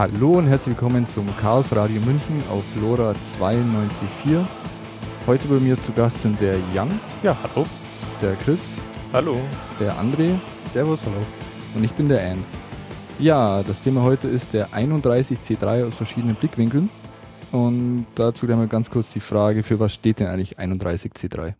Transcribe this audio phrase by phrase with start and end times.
[0.00, 4.42] Hallo und herzlich willkommen zum Chaos Radio München auf LoRa 92.4.
[5.26, 6.88] Heute bei mir zu Gast sind der Jan.
[7.22, 7.66] Ja, hallo.
[8.22, 8.80] Der Chris.
[9.12, 9.42] Hallo.
[9.78, 10.38] Der André.
[10.64, 11.18] Servus, hallo.
[11.74, 12.58] Und ich bin der Ernst.
[13.18, 16.88] Ja, das Thema heute ist der 31C3 aus verschiedenen Blickwinkeln.
[17.52, 21.52] Und dazu gleich mal ganz kurz die Frage, für was steht denn eigentlich 31C3?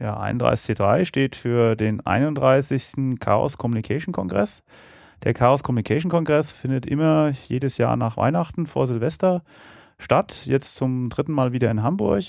[0.00, 3.20] Ja, 31C3 steht für den 31.
[3.20, 4.64] Chaos Communication Kongress.
[5.24, 9.42] Der Chaos Communication Kongress findet immer jedes Jahr nach Weihnachten vor Silvester
[9.98, 10.46] statt.
[10.46, 12.24] Jetzt zum dritten Mal wieder in Hamburg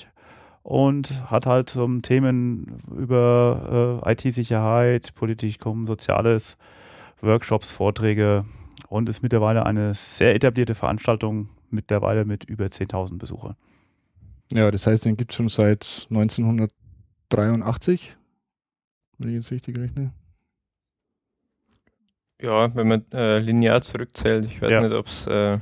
[0.63, 6.57] und hat halt um Themen über äh, IT-Sicherheit, Politikum, Soziales,
[7.21, 8.45] Workshops, Vorträge
[8.87, 13.55] und ist mittlerweile eine sehr etablierte Veranstaltung, mittlerweile mit über 10.000 Besuchern.
[14.51, 18.17] Ja, das heißt, den gibt es schon seit 1983,
[19.19, 20.11] wenn ich jetzt richtig rechne.
[22.41, 24.81] Ja, wenn man äh, linear zurückzählt, ich weiß ja.
[24.81, 25.57] nicht, ob es äh,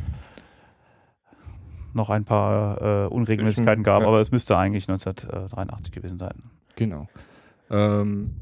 [1.94, 4.08] noch ein paar äh, Unregelmäßigkeiten gab, ja.
[4.08, 6.44] aber es müsste eigentlich 1983 gewesen sein.
[6.75, 7.08] Genau.
[7.72, 8.36] Ähm,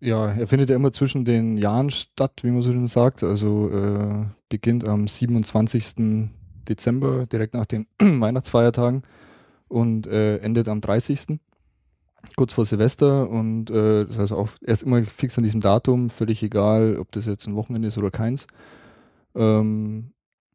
[0.00, 3.22] ja, er findet ja immer zwischen den Jahren statt, wie man so schön sagt.
[3.22, 6.28] Also äh, beginnt am 27.
[6.68, 9.02] Dezember, direkt nach den Weihnachtsfeiertagen
[9.68, 11.38] und äh, endet am 30
[12.36, 16.42] kurz vor Silvester und äh, das heißt auch erst immer fix an diesem Datum, völlig
[16.42, 18.46] egal, ob das jetzt ein Wochenende ist oder keins.
[19.34, 20.12] Ähm,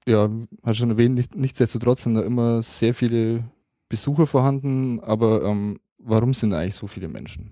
[0.08, 0.30] ja,
[0.64, 3.44] hat schon erwähnt, nicht, nichtsdestotrotz sind da immer sehr viele
[3.90, 7.52] Besucher vorhanden, aber ähm, warum sind eigentlich so viele Menschen?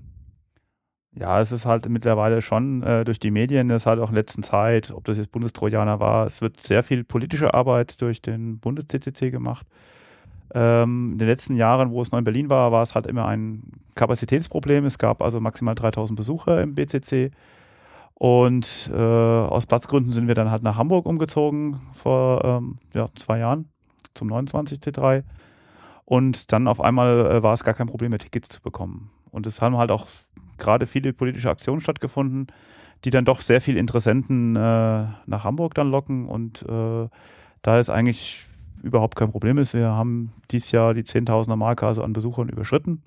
[1.16, 4.16] Ja, es ist halt mittlerweile schon äh, durch die Medien, es ist halt auch in
[4.16, 8.22] der letzten Zeit, ob das jetzt Bundestrojaner war, es wird sehr viel politische Arbeit durch
[8.22, 9.66] den Bundes-CCC gemacht.
[10.54, 13.26] Ähm, in den letzten Jahren, wo es noch in Berlin war, war es halt immer
[13.26, 13.64] ein
[13.96, 14.86] Kapazitätsproblem.
[14.86, 17.32] Es gab also maximal 3000 Besucher im BCC.
[18.16, 23.40] Und äh, aus Platzgründen sind wir dann halt nach Hamburg umgezogen vor ähm, ja, zwei
[23.40, 23.70] Jahren
[24.14, 25.24] zum 29 C3.
[26.04, 29.12] Und dann auf einmal äh, war es gar kein Problem mehr, Tickets zu bekommen.
[29.32, 30.08] Und es haben halt auch
[30.58, 32.48] gerade viele politische Aktionen stattgefunden,
[33.06, 36.28] die dann doch sehr viele Interessenten äh, nach Hamburg dann locken.
[36.28, 37.08] Und äh,
[37.62, 38.49] da ist eigentlich
[38.81, 39.73] überhaupt kein Problem ist.
[39.73, 43.03] Wir haben dieses Jahr die 10.000er Marke also an Besuchern überschritten.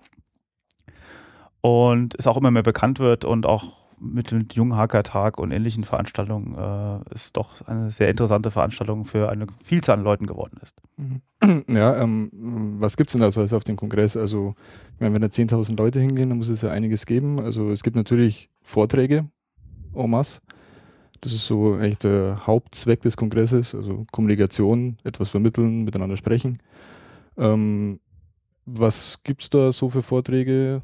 [1.60, 5.84] Und es auch immer mehr bekannt wird und auch mit dem Jungen Hacker-Tag und ähnlichen
[5.84, 10.74] Veranstaltungen äh, ist doch eine sehr interessante Veranstaltung für eine Vielzahl an Leuten geworden ist.
[10.96, 11.22] Mhm.
[11.68, 12.30] Ja, ähm,
[12.78, 14.16] was gibt es denn da so also auf dem Kongress?
[14.16, 14.54] Also,
[14.94, 17.40] ich meine, wenn da 10.000 Leute hingehen, dann muss es ja einiges geben.
[17.40, 19.26] Also, es gibt natürlich Vorträge,
[19.92, 20.40] masse.
[21.22, 26.58] Das ist so eigentlich der Hauptzweck des Kongresses, also Kommunikation, etwas vermitteln, miteinander sprechen.
[27.38, 28.00] Ähm,
[28.66, 30.82] was gibt es da so für Vorträge?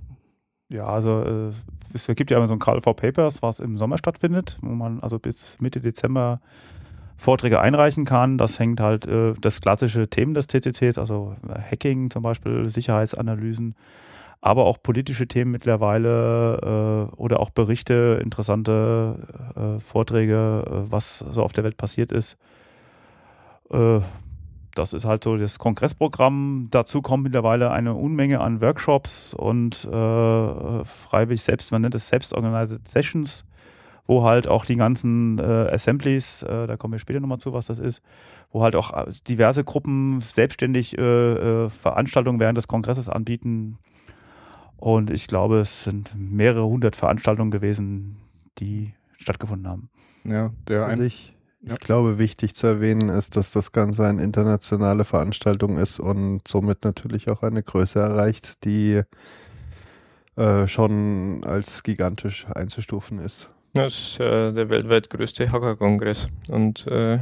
[0.68, 1.50] Ja, also äh,
[1.92, 5.18] es gibt ja immer so ein for Papers, was im Sommer stattfindet, wo man also
[5.18, 6.40] bis Mitte Dezember
[7.16, 8.38] Vorträge einreichen kann.
[8.38, 13.74] Das hängt halt äh, das klassische Themen des TCCs, also Hacking zum Beispiel, Sicherheitsanalysen,
[14.40, 19.18] aber auch politische Themen mittlerweile äh, oder auch Berichte, interessante
[19.56, 22.36] äh, Vorträge, äh, was so auf der Welt passiert ist.
[23.70, 24.00] Äh,
[24.74, 26.68] das ist halt so das Kongressprogramm.
[26.70, 32.88] Dazu kommt mittlerweile eine Unmenge an Workshops und äh, freiwillig selbst, man nennt es selbstorganisierte
[32.88, 33.44] Sessions,
[34.06, 37.80] wo halt auch die ganzen äh, Assemblies, da kommen wir später nochmal zu, was das
[37.80, 38.02] ist,
[38.52, 38.92] wo halt auch
[39.26, 43.78] diverse Gruppen selbstständig Veranstaltungen während des Kongresses anbieten
[44.78, 48.16] und ich glaube, es sind mehrere hundert Veranstaltungen gewesen,
[48.58, 49.90] die stattgefunden haben.
[50.24, 51.74] Ja, der also ich, ja.
[51.74, 56.84] ich glaube, wichtig zu erwähnen ist, dass das Ganze eine internationale Veranstaltung ist und somit
[56.84, 59.02] natürlich auch eine Größe erreicht, die
[60.36, 63.50] äh, schon als gigantisch einzustufen ist.
[63.74, 67.18] Das ist äh, der weltweit größte Hacker-Kongress und äh,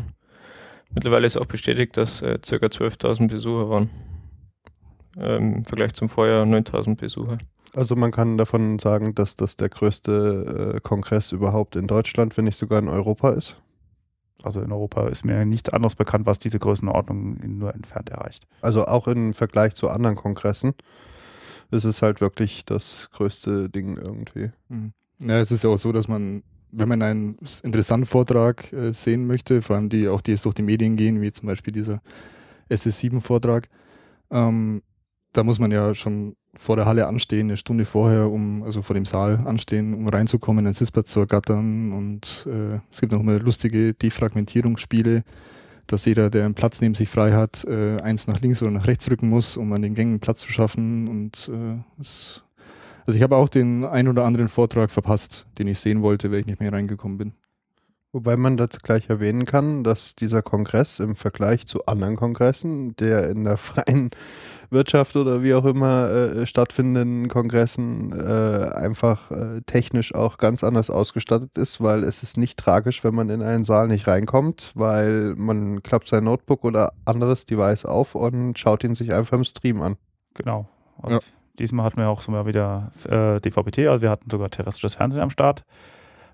[0.90, 2.56] mittlerweile ist auch bestätigt, dass äh, ca.
[2.56, 3.90] 12.000 Besucher waren
[5.18, 7.38] ähm, im Vergleich zum Vorjahr 9000 Besucher.
[7.74, 12.44] Also man kann davon sagen, dass das der größte äh, Kongress überhaupt in Deutschland, wenn
[12.44, 13.56] nicht sogar in Europa ist.
[14.42, 18.46] Also in Europa ist mir nichts anderes bekannt, was diese Größenordnung nur entfernt erreicht.
[18.60, 20.74] Also auch im Vergleich zu anderen Kongressen
[21.70, 24.50] ist es halt wirklich das größte Ding irgendwie.
[24.68, 24.92] Mhm.
[25.18, 29.26] Ja, es ist ja auch so, dass man, wenn man einen interessanten Vortrag äh, sehen
[29.26, 32.00] möchte, vor allem die auch die jetzt durch die Medien gehen, wie zum Beispiel dieser
[32.70, 33.68] SS7-Vortrag,
[34.30, 34.82] ähm,
[35.36, 38.94] da muss man ja schon vor der Halle anstehen, eine Stunde vorher, um, also vor
[38.94, 41.92] dem Saal anstehen, um reinzukommen, einen Sitzplatz zu ergattern.
[41.92, 45.22] Und äh, es gibt noch immer lustige Defragmentierungsspiele,
[45.86, 48.86] dass jeder, der einen Platz neben sich frei hat, äh, eins nach links oder nach
[48.86, 51.08] rechts rücken muss, um an den Gängen Platz zu schaffen.
[51.08, 52.42] Und äh, es,
[53.04, 56.40] also ich habe auch den ein oder anderen Vortrag verpasst, den ich sehen wollte, weil
[56.40, 57.32] ich nicht mehr reingekommen bin.
[58.16, 63.28] Wobei man das gleich erwähnen kann, dass dieser Kongress im Vergleich zu anderen Kongressen, der
[63.28, 64.08] in der freien
[64.70, 70.88] Wirtschaft oder wie auch immer äh, stattfindenden Kongressen äh, einfach äh, technisch auch ganz anders
[70.88, 75.34] ausgestattet ist, weil es ist nicht tragisch, wenn man in einen Saal nicht reinkommt, weil
[75.36, 79.82] man klappt sein Notebook oder anderes Device auf und schaut ihn sich einfach im Stream
[79.82, 79.98] an.
[80.32, 80.66] Genau.
[80.96, 81.18] Und ja.
[81.58, 85.20] diesmal hatten wir auch so mal wieder äh, DVB-T, also wir hatten sogar terrestrisches Fernsehen
[85.20, 85.66] am Start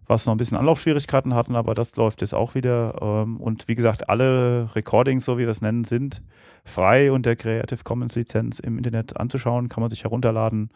[0.06, 2.96] was noch ein bisschen Anlaufschwierigkeiten hatten, aber das läuft jetzt auch wieder.
[3.00, 6.22] Ähm, und wie gesagt, alle Recordings, so wie wir es nennen, sind
[6.64, 10.70] frei und der Creative Commons Lizenz im Internet anzuschauen, kann man sich herunterladen.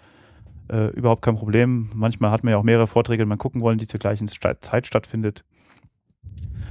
[0.68, 1.90] Äh, überhaupt kein Problem.
[1.94, 4.86] Manchmal hat man ja auch mehrere Vorträge, die man gucken wollen, die zur gleichen Zeit
[4.86, 5.44] stattfindet.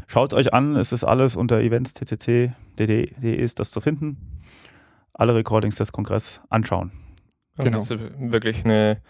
[0.07, 4.41] Schaut es euch an, es ist alles unter events.ccc.de ist das zu finden.
[5.13, 6.91] Alle Recordings des Kongresses anschauen.
[7.57, 7.79] Genau.
[7.79, 9.01] Das ist wirklich eine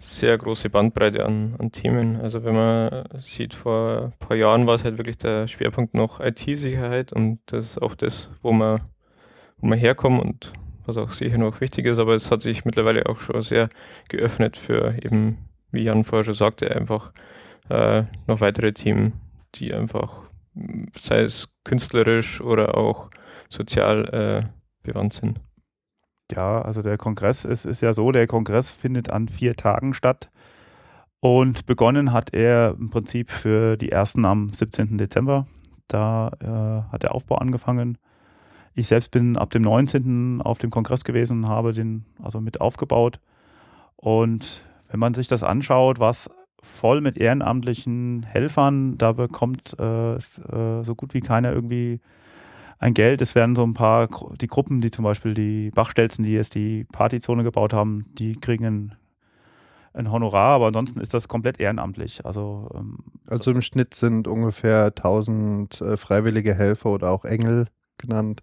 [0.00, 2.16] sehr große Bandbreite an, an Themen.
[2.16, 6.20] Also wenn man sieht, vor ein paar Jahren war es halt wirklich der Schwerpunkt noch
[6.20, 8.80] IT-Sicherheit und das ist auch das, wo man,
[9.58, 10.52] wo man herkommt und
[10.86, 13.68] was auch sicher noch wichtig ist, aber es hat sich mittlerweile auch schon sehr
[14.08, 15.36] geöffnet für eben,
[15.70, 17.12] wie Jan vorher schon sagte, einfach
[17.68, 19.12] äh, noch weitere Themen,
[19.54, 20.22] die einfach,
[20.98, 23.10] sei es künstlerisch oder auch
[23.50, 24.48] sozial äh,
[24.82, 25.40] bewandt sind.
[26.30, 30.30] Ja, also der Kongress, es ist ja so, der Kongress findet an vier Tagen statt.
[31.20, 34.96] Und begonnen hat er im Prinzip für die ersten am 17.
[34.96, 35.46] Dezember.
[35.88, 37.98] Da äh, hat der Aufbau angefangen.
[38.74, 40.40] Ich selbst bin ab dem 19.
[40.40, 43.20] auf dem Kongress gewesen und habe den also mit aufgebaut.
[43.96, 46.30] Und wenn man sich das anschaut, was
[46.62, 52.00] voll mit ehrenamtlichen Helfern, da bekommt äh, äh, so gut wie keiner irgendwie
[52.80, 53.20] ein Geld.
[53.20, 54.08] Es werden so ein paar,
[54.40, 58.64] die Gruppen, die zum Beispiel die Bachstelzen, die jetzt die Partyzone gebaut haben, die kriegen
[58.64, 58.94] ein,
[59.92, 62.24] ein Honorar, aber ansonsten ist das komplett ehrenamtlich.
[62.24, 62.98] Also, ähm,
[63.28, 67.66] also im Schnitt sind ungefähr 1000 äh, freiwillige Helfer oder auch Engel
[67.98, 68.42] genannt.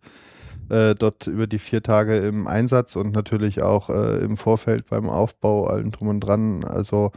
[0.70, 5.10] Äh, dort über die vier Tage im Einsatz und natürlich auch äh, im Vorfeld beim
[5.10, 6.64] Aufbau, allen drum und dran.
[6.64, 7.12] Also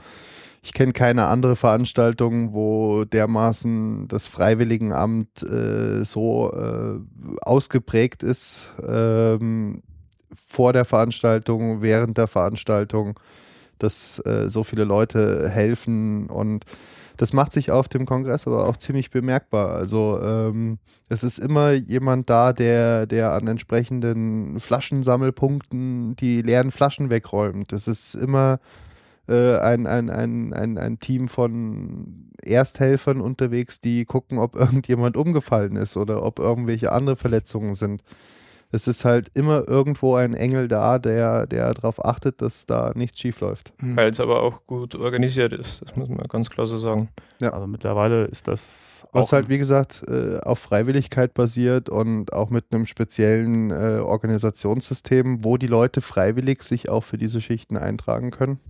[0.62, 7.00] ich kenne keine andere Veranstaltung, wo dermaßen das Freiwilligenamt äh, so äh,
[7.42, 9.82] ausgeprägt ist ähm,
[10.46, 13.18] vor der Veranstaltung, während der Veranstaltung,
[13.78, 16.66] dass äh, so viele Leute helfen und
[17.16, 19.74] das macht sich auf dem Kongress aber auch ziemlich bemerkbar.
[19.74, 20.78] Also ähm,
[21.08, 27.74] es ist immer jemand da, der, der an entsprechenden Flaschensammelpunkten die leeren Flaschen wegräumt.
[27.74, 28.58] Es ist immer
[29.30, 35.76] äh, ein, ein, ein, ein, ein Team von Ersthelfern unterwegs, die gucken, ob irgendjemand umgefallen
[35.76, 38.02] ist oder ob irgendwelche andere Verletzungen sind.
[38.72, 43.18] Es ist halt immer irgendwo ein Engel da, der, der darauf achtet, dass da nichts
[43.18, 43.72] schief läuft.
[43.82, 43.96] Mhm.
[43.96, 47.08] Weil es aber auch gut organisiert ist, das muss man ganz klar so sagen.
[47.40, 47.52] Ja.
[47.52, 49.04] Also mittlerweile ist das.
[49.12, 55.44] Was halt, wie gesagt, äh, auf Freiwilligkeit basiert und auch mit einem speziellen äh, Organisationssystem,
[55.44, 58.60] wo die Leute freiwillig sich auch für diese Schichten eintragen können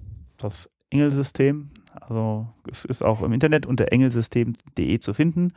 [0.41, 1.71] das Engelsystem.
[2.01, 5.53] Also es ist auch im Internet unter engelsystem.de zu finden.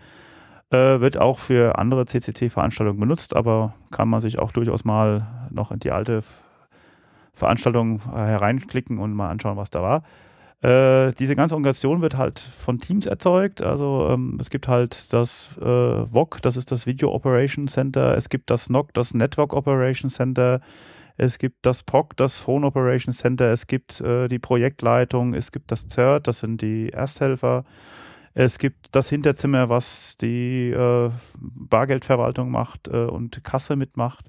[0.72, 5.72] Äh, wird auch für andere CCC-Veranstaltungen benutzt, aber kann man sich auch durchaus mal noch
[5.72, 6.24] in die alte
[7.34, 10.04] Veranstaltung äh, hereinklicken und mal anschauen, was da war.
[10.64, 13.62] Äh, diese ganze Organisation wird halt von Teams erzeugt.
[13.62, 18.16] Also ähm, es gibt halt das äh, VOC, das ist das Video Operation Center.
[18.16, 20.62] Es gibt das NOC, das Network Operation Center
[21.18, 25.72] es gibt das POC, das Phone Operation Center, es gibt äh, die Projektleitung, es gibt
[25.72, 27.66] das CERT, das sind die Ersthelfer,
[28.34, 34.26] es gibt das Hinterzimmer, was die äh, Bargeldverwaltung macht äh, und Kasse mitmacht.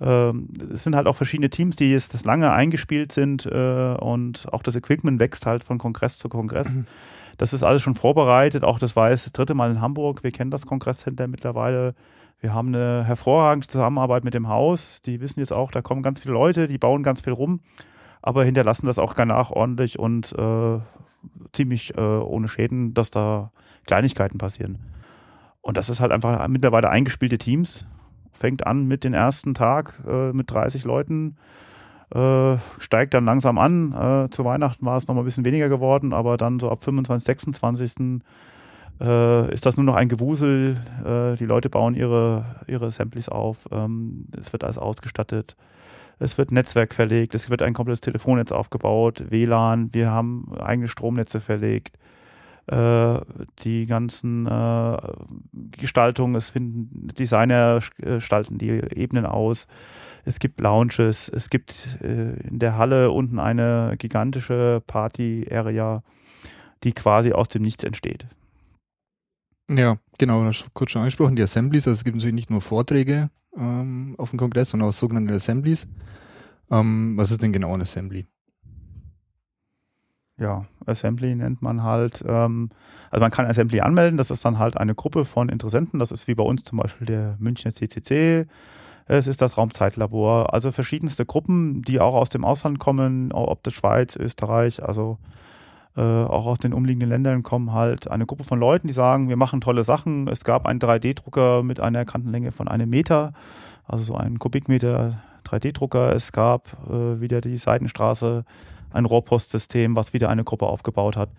[0.00, 4.46] Ähm, es sind halt auch verschiedene Teams, die jetzt das lange eingespielt sind äh, und
[4.52, 6.70] auch das Equipment wächst halt von Kongress zu Kongress.
[6.70, 6.86] Mhm.
[7.36, 8.64] Das ist alles schon vorbereitet.
[8.64, 10.24] Auch das war jetzt das dritte Mal in Hamburg.
[10.24, 11.94] Wir kennen das Kongresscenter mittlerweile.
[12.40, 15.02] Wir haben eine hervorragende Zusammenarbeit mit dem Haus.
[15.02, 17.60] Die wissen jetzt auch, da kommen ganz viele Leute, die bauen ganz viel rum,
[18.22, 20.78] aber hinterlassen das auch danach ordentlich und äh,
[21.52, 23.50] ziemlich äh, ohne Schäden, dass da
[23.86, 24.78] Kleinigkeiten passieren.
[25.60, 27.86] Und das ist halt einfach mittlerweile eingespielte Teams.
[28.30, 31.36] Fängt an mit dem ersten Tag äh, mit 30 Leuten,
[32.14, 33.92] äh, steigt dann langsam an.
[33.92, 36.84] Äh, zu Weihnachten war es noch mal ein bisschen weniger geworden, aber dann so ab
[36.84, 38.22] 25, 26
[39.00, 40.76] äh, ist das nur noch ein Gewusel.
[41.04, 43.68] Äh, die Leute bauen ihre, ihre Samples auf.
[43.70, 45.56] Ähm, es wird alles ausgestattet.
[46.18, 47.34] Es wird Netzwerk verlegt.
[47.34, 49.24] Es wird ein komplettes Telefonnetz aufgebaut.
[49.30, 49.90] WLAN.
[49.92, 51.96] Wir haben eigene Stromnetze verlegt.
[52.66, 53.20] Äh,
[53.60, 54.96] die ganzen äh,
[55.72, 56.34] Gestaltungen.
[56.34, 59.68] Es finden Designer äh, gestalten die Ebenen aus.
[60.24, 61.28] Es gibt Lounges.
[61.28, 66.02] Es gibt äh, in der Halle unten eine gigantische Party-Area,
[66.82, 68.26] die quasi aus dem Nichts entsteht.
[69.70, 72.62] Ja, genau, das hast kurz schon angesprochen, die Assemblies, also es gibt natürlich nicht nur
[72.62, 75.86] Vorträge ähm, auf dem Kongress, sondern auch sogenannte Assemblies.
[76.70, 78.26] Ähm, was ist denn genau ein Assembly?
[80.38, 82.70] Ja, Assembly nennt man halt, ähm,
[83.10, 86.28] also man kann Assembly anmelden, das ist dann halt eine Gruppe von Interessenten, das ist
[86.28, 88.46] wie bei uns zum Beispiel der Münchner CCC,
[89.06, 93.74] es ist das Raumzeitlabor, also verschiedenste Gruppen, die auch aus dem Ausland kommen, ob das
[93.74, 95.18] Schweiz, Österreich, also
[95.98, 99.36] äh, auch aus den umliegenden Ländern kommen halt eine Gruppe von Leuten, die sagen, wir
[99.36, 100.28] machen tolle Sachen.
[100.28, 103.32] Es gab einen 3D-Drucker mit einer Kantenlänge von einem Meter,
[103.84, 106.14] also so einen Kubikmeter 3D-Drucker.
[106.14, 108.44] Es gab äh, wieder die Seitenstraße,
[108.92, 111.30] ein Rohrpostsystem, was wieder eine Gruppe aufgebaut hat.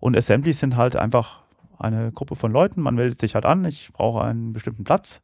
[0.00, 1.40] Und Assemblies sind halt einfach
[1.78, 2.80] eine Gruppe von Leuten.
[2.80, 5.20] Man meldet sich halt an, ich brauche einen bestimmten Platz.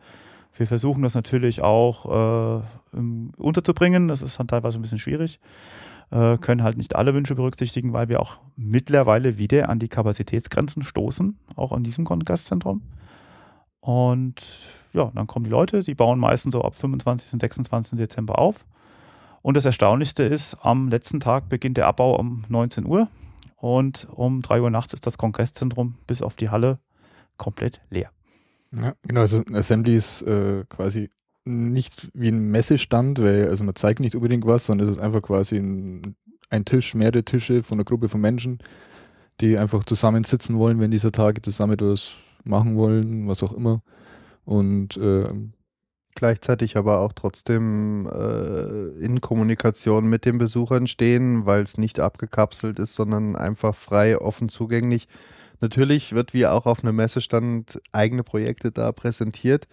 [0.55, 2.61] Wir versuchen das natürlich auch
[2.95, 2.99] äh,
[3.39, 4.07] unterzubringen.
[4.09, 5.41] Das ist dann teilweise ein bisschen schwierig.
[6.13, 10.83] Äh, können halt nicht alle Wünsche berücksichtigen, weil wir auch mittlerweile wieder an die Kapazitätsgrenzen
[10.83, 12.83] stoßen, auch an diesem Kongresszentrum.
[13.81, 14.43] Und
[14.93, 17.33] ja, dann kommen die Leute, die bauen meistens so ab 25.
[17.33, 17.97] und 26.
[17.97, 18.67] Dezember auf.
[19.41, 23.09] Und das Erstaunlichste ist, am letzten Tag beginnt der Abbau um 19 Uhr
[23.57, 26.79] und um 3 Uhr nachts ist das Kongresszentrum bis auf die Halle
[27.39, 28.11] komplett leer.
[28.79, 31.09] Ja, genau, also Assembly ist äh, quasi
[31.45, 35.23] nicht wie ein Messestand, weil also man zeigt nicht unbedingt was, sondern es ist einfach
[35.23, 36.15] quasi ein,
[36.51, 38.59] ein Tisch, mehrere Tische von einer Gruppe von Menschen,
[39.41, 43.83] die einfach zusammen sitzen wollen, wenn dieser Tage zusammen etwas machen wollen, was auch immer.
[44.45, 45.29] Und äh,
[46.15, 52.79] gleichzeitig aber auch trotzdem äh, in Kommunikation mit den Besuchern stehen, weil es nicht abgekapselt
[52.79, 55.09] ist, sondern einfach frei, offen zugänglich.
[55.61, 59.69] Natürlich wird wie auch auf einem Messestand eigene Projekte da präsentiert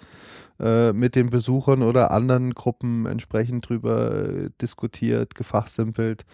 [0.60, 6.25] äh, mit den Besuchern oder anderen Gruppen entsprechend drüber äh, diskutiert, gefachsimpelt,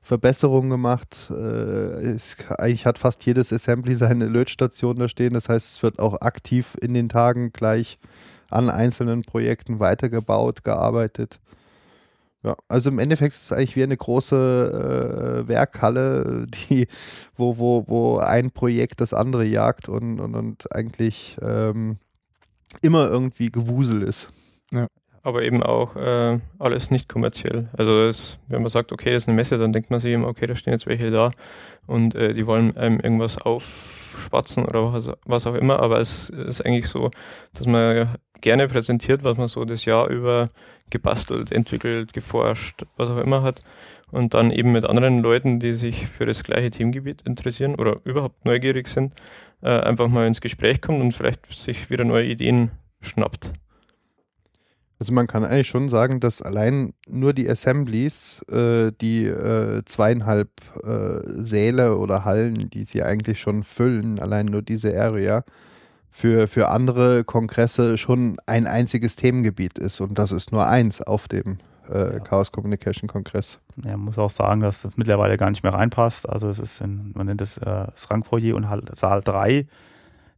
[0.00, 1.30] Verbesserungen gemacht.
[1.30, 5.34] Äh, es, eigentlich hat fast jedes Assembly seine Lötstation da stehen.
[5.34, 7.98] Das heißt, es wird auch aktiv in den Tagen gleich
[8.50, 11.40] an einzelnen Projekten weitergebaut, gearbeitet.
[12.44, 16.88] Ja, also im Endeffekt ist es eigentlich wie eine große äh, Werkhalle, die,
[17.36, 21.98] wo, wo, wo ein Projekt das andere jagt und, und, und eigentlich ähm,
[22.80, 24.28] immer irgendwie Gewusel ist.
[24.70, 24.86] Ja.
[25.22, 27.68] Aber eben auch äh, alles nicht kommerziell.
[27.76, 30.26] Also es, wenn man sagt, okay, das ist eine Messe, dann denkt man sich immer,
[30.26, 31.30] okay, da stehen jetzt welche da
[31.86, 35.78] und äh, die wollen einem irgendwas aufspatzen oder was, was auch immer.
[35.78, 37.10] Aber es ist eigentlich so,
[37.54, 38.08] dass man
[38.40, 40.48] gerne präsentiert, was man so das Jahr über
[40.90, 43.62] gebastelt, entwickelt, geforscht, was auch immer hat.
[44.10, 48.44] Und dann eben mit anderen Leuten, die sich für das gleiche Themengebiet interessieren oder überhaupt
[48.44, 49.14] neugierig sind,
[49.62, 53.52] äh, einfach mal ins Gespräch kommt und vielleicht sich wieder neue Ideen schnappt.
[54.98, 60.50] Also man kann eigentlich schon sagen, dass allein nur die Assemblies, äh, die äh, zweieinhalb
[60.84, 65.44] äh, Säle oder Hallen, die sie eigentlich schon füllen, allein nur diese Area,
[66.08, 70.00] für, für andere Kongresse schon ein einziges Themengebiet ist.
[70.00, 71.58] Und das ist nur eins auf dem
[71.90, 72.20] äh, ja.
[72.20, 73.60] Chaos Communication Kongress.
[73.84, 76.28] Ja, man muss auch sagen, dass das mittlerweile gar nicht mehr reinpasst.
[76.28, 79.66] Also es ist, in, man nennt es äh, das Rangfoyer und Saal 3.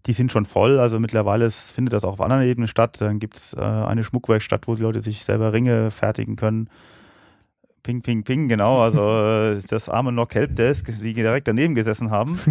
[0.07, 0.79] Die sind schon voll.
[0.79, 3.01] Also mittlerweile ist, findet das auch auf anderen Ebenen statt.
[3.01, 6.69] Dann gibt es äh, eine Schmuckwerkstatt, wo die Leute sich selber Ringe fertigen können.
[7.83, 8.81] Ping, ping, ping, genau.
[8.83, 9.01] Also
[9.57, 12.39] äh, das arme Nock Help Desk, die direkt daneben gesessen haben.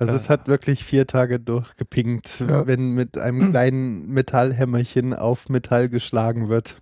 [0.00, 2.66] Also es hat wirklich vier Tage durchgepinkt, ja.
[2.66, 6.76] wenn mit einem kleinen Metallhämmerchen auf Metall geschlagen wird.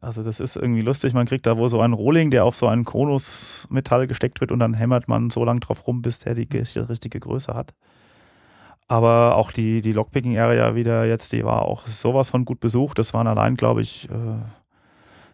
[0.00, 1.12] Also das ist irgendwie lustig.
[1.12, 4.60] Man kriegt da wohl so einen Rohling, der auf so ein Konusmetall gesteckt wird und
[4.60, 7.74] dann hämmert man so lange drauf rum, bis der die, die richtige Größe hat.
[8.86, 12.98] Aber auch die, die Lockpicking-Area wieder jetzt, die war auch sowas von gut besucht.
[12.98, 14.38] Das waren allein, glaube ich, äh,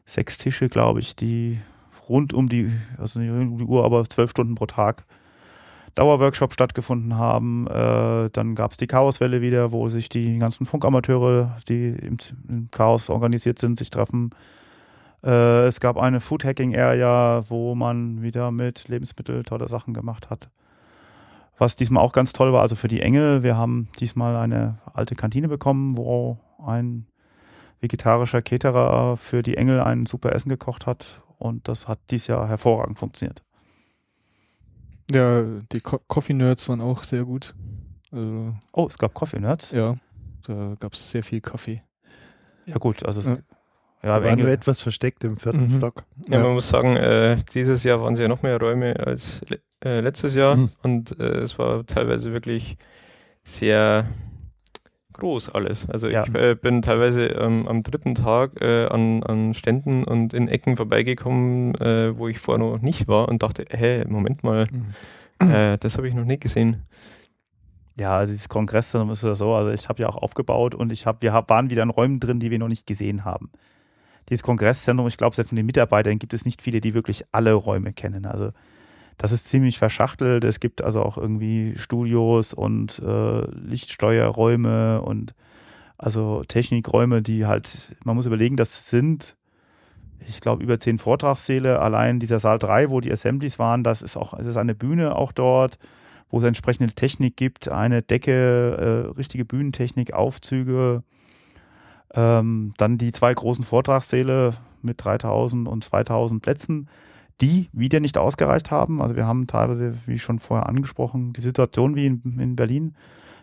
[0.06, 1.60] sechs Tische, glaube ich, die
[2.08, 5.04] rund um die, also nicht um die Uhr, aber zwölf Stunden pro Tag
[5.94, 7.66] Dauerworkshop stattgefunden haben.
[7.66, 12.16] Äh, dann gab es die Chaoswelle wieder, wo sich die ganzen Funkamateure, die im,
[12.48, 14.30] im Chaos organisiert sind, sich treffen.
[15.22, 20.30] Äh, es gab eine Food Hacking Area, wo man wieder mit Lebensmitteln tolle Sachen gemacht
[20.30, 20.48] hat.
[21.56, 25.14] Was diesmal auch ganz toll war, also für die Engel, wir haben diesmal eine alte
[25.14, 27.06] Kantine bekommen, wo ein
[27.80, 32.48] vegetarischer Caterer für die Engel ein super Essen gekocht hat und das hat dieses Jahr
[32.48, 33.43] hervorragend funktioniert.
[35.12, 35.42] Ja,
[35.72, 37.54] die Co Coffee Nerds waren auch sehr gut.
[38.10, 39.72] Also, oh, es gab Coffee Nerds?
[39.72, 39.96] Ja,
[40.46, 41.82] da gab es sehr viel Kaffee.
[42.66, 43.38] Ja, gut, also es, ja.
[44.04, 45.78] Ja, war nur etwas versteckt im vierten mhm.
[45.78, 46.04] Stock.
[46.28, 49.40] Ja, ja, man muss sagen, äh, dieses Jahr waren es ja noch mehr Räume als
[49.48, 50.70] le äh, letztes Jahr mhm.
[50.82, 52.76] und äh, es war teilweise wirklich
[53.44, 54.06] sehr
[55.14, 55.88] groß alles.
[55.88, 56.24] Also ja.
[56.24, 60.76] ich äh, bin teilweise ähm, am dritten Tag äh, an, an Ständen und in Ecken
[60.76, 64.94] vorbeigekommen, äh, wo ich vorher noch nicht war und dachte, hä, Moment mal, mhm.
[65.40, 66.82] Äh, das habe ich noch nicht gesehen.
[67.96, 71.06] Ja, also dieses Kongresszentrum ist ja so, also ich habe ja auch aufgebaut und ich
[71.06, 73.50] habe, wir hab, waren wieder in Räumen drin, die wir noch nicht gesehen haben.
[74.28, 77.52] Dieses Kongresszentrum, ich glaube, selbst von den Mitarbeitern gibt es nicht viele, die wirklich alle
[77.52, 78.26] Räume kennen.
[78.26, 78.50] Also
[79.18, 80.44] das ist ziemlich verschachtelt.
[80.44, 85.34] Es gibt also auch irgendwie Studios und äh, Lichtsteuerräume und
[85.98, 89.36] also Technikräume, die halt, man muss überlegen, das sind,
[90.26, 91.78] ich glaube, über zehn Vortragssäle.
[91.78, 95.16] Allein dieser Saal 3, wo die Assemblies waren, das ist auch, das ist eine Bühne
[95.16, 95.78] auch dort
[96.34, 101.04] wo es entsprechende Technik gibt, eine Decke, äh, richtige Bühnentechnik, Aufzüge,
[102.12, 106.88] ähm, dann die zwei großen Vortragssäle mit 3000 und 2000 Plätzen,
[107.40, 109.02] die wieder nicht ausgereicht haben.
[109.02, 112.94] Also wir haben teilweise, wie schon vorher angesprochen, die Situation wie in, in Berlin,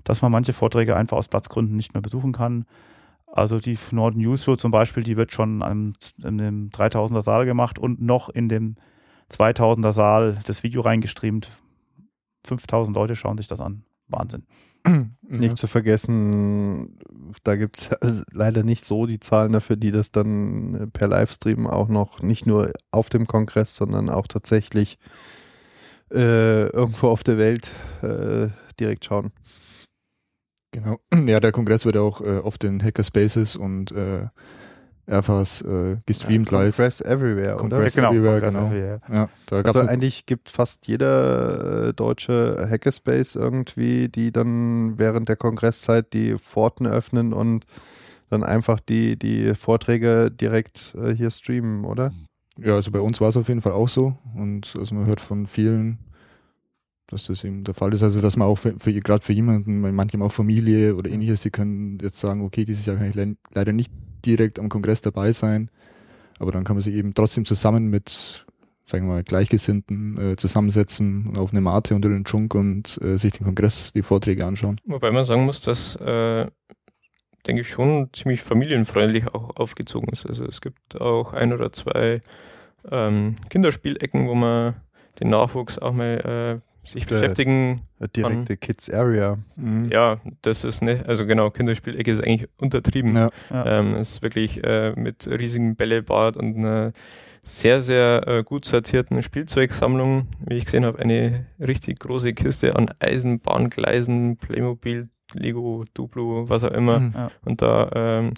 [0.03, 2.65] dass man manche Vorträge einfach aus Platzgründen nicht mehr besuchen kann.
[3.27, 5.62] Also die Norden News Show zum Beispiel, die wird schon
[6.24, 8.75] in dem 3000er Saal gemacht und noch in dem
[9.29, 11.50] 2000er Saal das Video reingestreamt,
[12.45, 13.83] 5000 Leute schauen sich das an.
[14.07, 14.43] Wahnsinn.
[15.27, 16.97] Nicht zu vergessen,
[17.43, 21.88] da gibt es leider nicht so die Zahlen dafür, die das dann per Livestream auch
[21.88, 24.97] noch nicht nur auf dem Kongress, sondern auch tatsächlich
[26.11, 27.71] äh, irgendwo auf der Welt
[28.01, 29.31] äh, direkt schauen.
[30.71, 31.00] Genau.
[31.27, 33.91] Ja, der Kongress wird auch äh, oft in Hackerspaces und
[35.11, 36.77] Airfast äh, gestreamt ja, live.
[36.77, 38.09] Congress Everywhere, Congress oder?
[38.09, 38.67] Genau, Everywhere, genau.
[38.67, 39.01] Everywhere.
[39.11, 45.35] Ja, da also eigentlich gibt fast jeder äh, deutsche Hackerspace irgendwie, die dann während der
[45.35, 47.65] Kongresszeit die Pforten öffnen und
[48.29, 52.13] dann einfach die, die Vorträge direkt äh, hier streamen, oder?
[52.57, 55.19] Ja, also bei uns war es auf jeden Fall auch so und also man hört
[55.19, 56.00] von vielen,
[57.07, 58.03] dass das eben der Fall ist.
[58.03, 61.50] Also dass man auch für, für gerade für jemanden, manchmal auch Familie oder ähnliches, die
[61.50, 63.91] können jetzt sagen, okay, dieses Jahr kann ich le leider nicht
[64.25, 65.70] direkt am Kongress dabei sein.
[66.40, 68.46] Aber dann kann man sich eben trotzdem zusammen mit,
[68.84, 73.34] sagen wir mal, Gleichgesinnten äh, zusammensetzen auf eine Mate unter den Schunk und äh, sich
[73.34, 74.79] den Kongress, die Vorträge anschauen.
[74.86, 76.48] Wobei man sagen muss, dass, äh,
[77.48, 80.25] denke ich, schon ziemlich familienfreundlich auch aufgezogen ist.
[80.25, 82.22] Also es gibt auch ein oder zwei
[82.90, 84.75] ähm, Kinderspielecken, wo man
[85.20, 87.81] den Nachwuchs auch mal äh, sich der, beschäftigen.
[88.15, 89.37] Direkte Kids Area.
[89.55, 89.89] Mhm.
[89.91, 93.15] Ja, das ist ne, also genau, Kinderspielecke ist eigentlich untertrieben.
[93.15, 93.29] Ja.
[93.51, 93.79] Ja.
[93.79, 96.94] Ähm, ist wirklich äh, mit riesigen Bällebad und einer
[97.44, 100.27] sehr, sehr äh, gut sortierten Spielzeugsammlung.
[100.48, 106.72] Wie ich gesehen habe, eine richtig große Kiste an Eisenbahngleisen, Playmobil, Lego, Duplo, was auch
[106.72, 107.00] immer.
[107.00, 107.13] Mhm.
[107.15, 107.31] Ja.
[107.46, 108.33] Und da, ähm,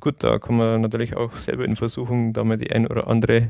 [0.00, 3.48] gut, da kann man natürlich auch selber in Versuchung, da mal die ein oder andere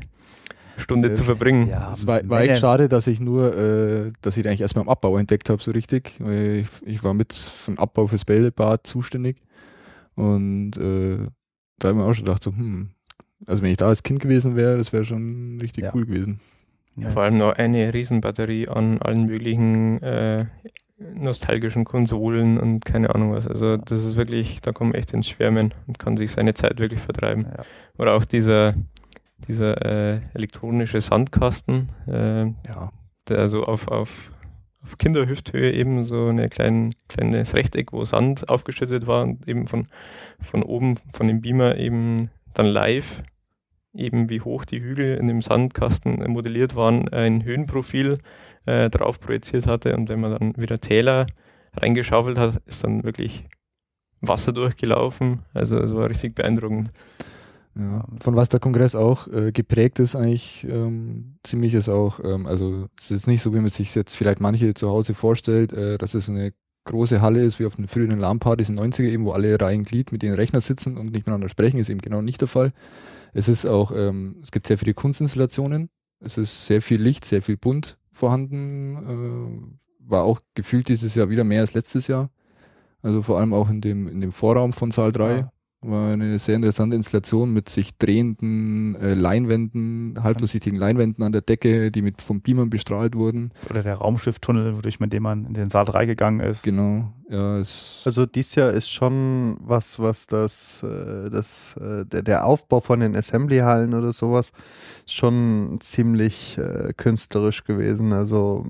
[0.77, 1.69] Stunde äh, zu verbringen.
[1.69, 4.81] Ja, es war, war echt schade, dass ich nur, äh, dass ich eigentlich erst mal
[4.81, 6.19] im Abbau entdeckt habe, so richtig.
[6.19, 9.37] Ich, ich, war mit vom Abbau fürs Bällebad zuständig
[10.15, 11.17] und äh,
[11.79, 12.91] da habe ich mir auch schon gedacht, so, hm,
[13.45, 15.91] also wenn ich da als Kind gewesen wäre, das wäre schon richtig ja.
[15.93, 16.39] cool gewesen.
[16.95, 20.45] Ja, vor allem noch eine Riesenbatterie an allen möglichen äh,
[21.15, 23.47] nostalgischen Konsolen und keine Ahnung was.
[23.47, 26.79] Also das ist wirklich, da kommt man echt ins Schwärmen und kann sich seine Zeit
[26.79, 27.45] wirklich vertreiben.
[27.45, 27.63] Ja.
[27.97, 28.75] Oder auch dieser
[29.47, 32.91] dieser äh, elektronische Sandkasten, äh, ja.
[33.27, 34.31] der so auf, auf,
[34.83, 39.87] auf Kinderhüfthöhe eben so ein klein, kleines Rechteck, wo Sand aufgeschüttet war und eben von,
[40.39, 43.23] von oben von dem Beamer eben dann live
[43.93, 48.17] eben wie hoch die Hügel in dem Sandkasten modelliert waren, ein Höhenprofil
[48.65, 51.27] äh, drauf projiziert hatte und wenn man dann wieder Täler
[51.75, 53.45] reingeschaufelt hat, ist dann wirklich
[54.21, 55.39] Wasser durchgelaufen.
[55.53, 56.89] Also es war richtig beeindruckend.
[57.75, 62.45] Ja, von was der Kongress auch äh, geprägt ist, eigentlich ähm, ziemlich ist auch, ähm,
[62.45, 65.97] also es ist nicht so, wie man sich jetzt vielleicht manche zu Hause vorstellt, äh,
[65.97, 66.53] dass es eine
[66.85, 69.85] große Halle ist, wie auf den früheren LAN-Partys in den 90er eben, wo alle Reihen
[69.85, 72.73] Glied mit den Rechner sitzen und nicht miteinander sprechen, ist eben genau nicht der Fall.
[73.33, 77.41] Es ist auch, ähm, es gibt sehr viele Kunstinstallationen, es ist sehr viel Licht, sehr
[77.41, 79.73] viel bunt vorhanden,
[80.05, 82.29] äh, war auch gefühlt dieses Jahr wieder mehr als letztes Jahr.
[83.01, 85.37] Also vor allem auch in dem, in dem Vorraum von Saal 3.
[85.37, 85.52] Ja.
[85.83, 91.91] War eine sehr interessante Installation mit sich drehenden äh, Leinwänden, halbdurchsichtigen Leinwänden an der Decke,
[91.91, 93.51] die mit vom Beamern bestrahlt wurden.
[93.69, 96.63] Oder der Raumschifftunnel, wodurch man dem man in den Saal 3 gegangen ist.
[96.63, 97.13] Genau.
[97.29, 102.79] Ja, also dies Jahr ist schon was, was das, äh, das äh, der, der Aufbau
[102.79, 104.51] von den Assembly-Hallen oder sowas
[105.07, 108.13] schon ziemlich äh, künstlerisch gewesen.
[108.13, 108.65] Also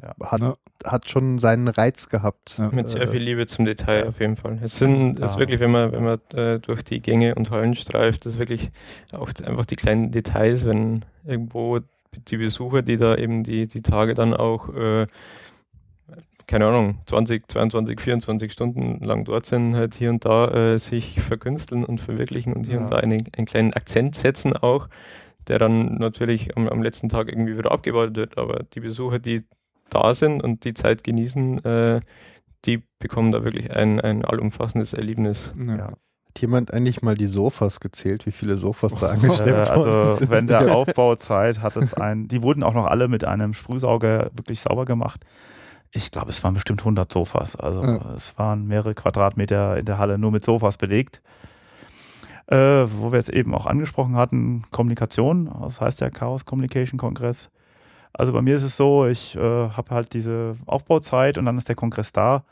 [0.00, 0.14] ja.
[0.30, 0.54] Hat, ja.
[0.86, 2.56] hat schon seinen Reiz gehabt.
[2.58, 2.70] Ja.
[2.70, 4.58] Mit sehr viel Liebe zum Detail auf jeden Fall.
[4.62, 7.74] Es sind es ist wirklich, wenn man, wenn man äh, durch die Gänge und Hallen
[7.74, 8.70] streift, das ist wirklich
[9.16, 11.80] auch einfach die kleinen Details, wenn irgendwo
[12.28, 15.06] die Besucher, die da eben die, die Tage dann auch äh,
[16.46, 21.20] keine Ahnung, 20, 22, 24 Stunden lang dort sind, halt hier und da äh, sich
[21.20, 24.88] verkünsteln und verwirklichen und hier und da eine, einen kleinen Akzent setzen auch,
[25.48, 28.38] der dann natürlich am, am letzten Tag irgendwie wieder abgebaut wird.
[28.38, 29.44] Aber die Besucher, die
[29.94, 32.00] da sind und die Zeit genießen, äh,
[32.64, 35.52] die bekommen da wirklich ein, ein allumfassendes Erlebnis.
[35.66, 35.88] Ja.
[35.88, 39.90] Hat jemand eigentlich mal die Sofas gezählt, wie viele Sofas da Äh, angeschleppt wurden?
[39.90, 44.30] also während der Aufbauzeit hat es ein, die wurden auch noch alle mit einem Sprühsauger
[44.34, 45.24] wirklich sauber gemacht.
[45.90, 47.54] Ich glaube, es waren bestimmt 100 Sofas.
[47.56, 48.14] Also Ja.
[48.14, 51.20] es waren mehrere Quadratmeter in der Halle nur mit Sofas belegt.
[52.46, 57.50] Äh, wo wir es eben auch angesprochen hatten, Kommunikation, das heißt ja Chaos Communication Kongress.
[58.12, 61.68] Also bei mir ist es so, ich äh, habe halt diese Aufbauzeit und dann ist
[61.68, 62.44] der Kongress da.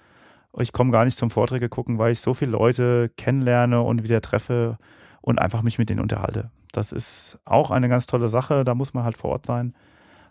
[0.58, 4.20] Ich komme gar nicht zum Vorträge gucken, weil ich so viele Leute kennenlerne und wieder
[4.20, 4.78] treffe
[5.20, 6.50] und einfach mich mit denen unterhalte.
[6.72, 9.74] Das ist auch eine ganz tolle Sache, da muss man halt vor Ort sein.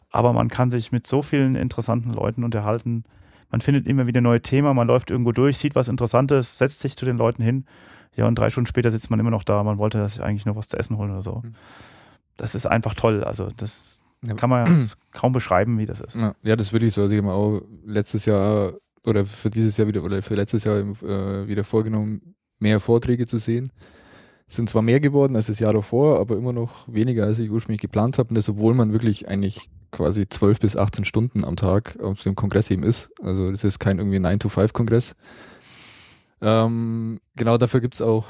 [0.09, 3.03] Aber man kann sich mit so vielen interessanten Leuten unterhalten.
[3.51, 6.97] Man findet immer wieder neue Themen, man läuft irgendwo durch, sieht was Interessantes, setzt sich
[6.97, 7.65] zu den Leuten hin.
[8.15, 9.63] Ja, und drei Stunden später sitzt man immer noch da.
[9.63, 11.41] Man wollte sich eigentlich nur was zu essen holen oder so.
[11.43, 11.53] Mhm.
[12.37, 13.23] Das ist einfach toll.
[13.23, 14.34] Also, das Ja.
[14.36, 16.15] kann man kaum beschreiben, wie das ist.
[16.15, 17.01] Ja, ja, das würde ich so.
[17.01, 20.77] Also ich habe auch letztes Jahr oder für dieses Jahr wieder oder für letztes Jahr
[20.77, 23.71] äh, wieder vorgenommen, mehr Vorträge zu sehen.
[24.47, 27.51] Es sind zwar mehr geworden als das Jahr davor, aber immer noch weniger, als ich
[27.51, 28.29] ursprünglich geplant habe.
[28.29, 32.36] Und das, obwohl man wirklich eigentlich quasi 12 bis 18 Stunden am Tag auf dem
[32.36, 33.12] Kongress eben ist.
[33.21, 35.15] Also das ist kein irgendwie 9-to-5-Kongress.
[36.41, 38.25] Ähm, genau dafür gibt es auch,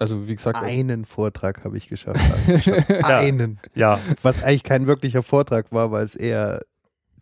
[0.00, 2.20] also wie gesagt, also- Einen Vortrag habe ich geschafft.
[3.04, 3.60] Einen.
[3.74, 6.60] Ja, Was eigentlich kein wirklicher Vortrag war, weil es eher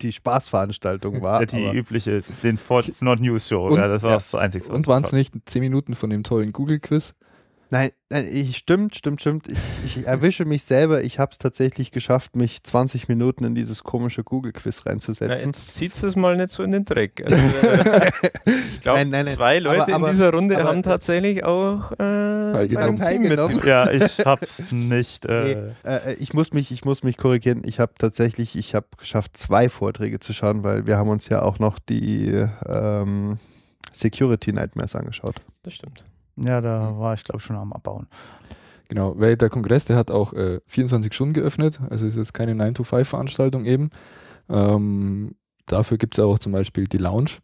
[0.01, 1.45] die Spaßveranstaltung war.
[1.45, 3.67] die aber übliche, den Fort Not News Show.
[3.67, 4.15] Und- ja, das war ja.
[4.15, 4.69] das Einzige.
[4.71, 7.13] und waren es nicht 10 Minuten von dem tollen Google-Quiz?
[7.71, 9.47] Nein, nein, ich, stimmt, stimmt, stimmt.
[9.47, 11.03] Ich, ich erwische mich selber.
[11.03, 15.47] Ich habe es tatsächlich geschafft, mich 20 Minuten in dieses komische Google-Quiz Na, reinzusetzen.
[15.47, 17.23] jetzt zieht es mal nicht so in den Dreck.
[17.29, 18.11] Also, äh,
[18.45, 19.35] ich glaube, Nein, nein, nein.
[19.35, 23.61] zwei Leute Aber- aber- in dieser Runde aber- haben tatsächlich auch äh, Teilgenommen.
[23.65, 25.25] Ja, ich hab's nicht.
[25.25, 27.61] Äh, Nee, äh, ich, muss mich, ich muss mich korrigieren.
[27.65, 31.41] Ich habe tatsächlich, ich habe geschafft, zwei Vorträge zu schauen, weil wir haben uns ja
[31.41, 33.37] auch noch die ähm,
[33.91, 35.35] Security Nightmares angeschaut.
[35.63, 36.05] Das stimmt.
[36.45, 38.07] Ja, da war ich, glaube schon am Abbauen.
[38.87, 42.53] Genau, weil der Kongress, der hat auch äh, 24 Stunden geöffnet, also es ist keine
[42.53, 43.91] 9-to-5-Veranstaltung eben.
[44.49, 45.35] Ähm,
[45.67, 47.37] dafür gibt es auch zum Beispiel die Lounge,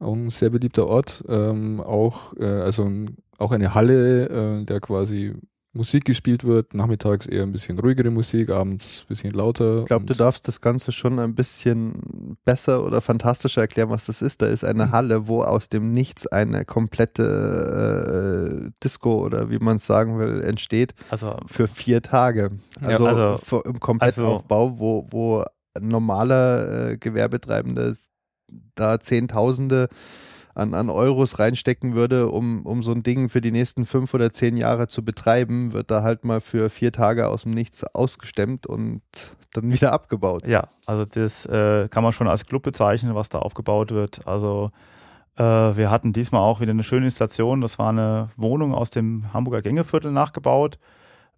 [0.00, 4.80] auch ein sehr beliebter Ort, ähm, auch, äh, also ein, auch eine Halle, äh, der
[4.80, 5.34] quasi
[5.74, 9.80] Musik gespielt wird, nachmittags eher ein bisschen ruhigere Musik, abends ein bisschen lauter.
[9.80, 14.22] Ich glaube, du darfst das Ganze schon ein bisschen besser oder fantastischer erklären, was das
[14.22, 14.40] ist.
[14.40, 17.22] Da ist eine Halle, wo aus dem Nichts eine komplette
[18.66, 22.50] äh, Disco oder wie man es sagen will, entsteht Also, für vier Tage.
[22.82, 27.94] Ja, Also, also- vor- im Komplettaufbau, wo, wo ein normaler äh, Gewerbetreibender
[28.74, 29.88] da Zehntausende
[30.58, 34.32] an, an Euros reinstecken würde, um, um so ein Ding für die nächsten fünf oder
[34.32, 38.66] zehn Jahre zu betreiben, wird da halt mal für vier Tage aus dem Nichts ausgestemmt
[38.66, 39.02] und
[39.52, 40.46] dann wieder abgebaut.
[40.46, 44.26] ja, also das äh, kann man schon als Club bezeichnen, was da aufgebaut wird.
[44.26, 44.70] Also,
[45.36, 47.60] äh, wir hatten diesmal auch wieder eine schöne Installation.
[47.60, 50.78] Das war eine Wohnung aus dem Hamburger Gängeviertel nachgebaut.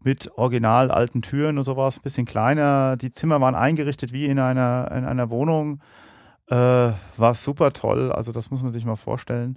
[0.03, 2.97] Mit original alten Türen und sowas, ein bisschen kleiner.
[2.97, 5.81] Die Zimmer waren eingerichtet wie in einer, in einer Wohnung.
[6.51, 6.55] Äh,
[7.17, 9.57] war super toll, also das muss man sich mal vorstellen.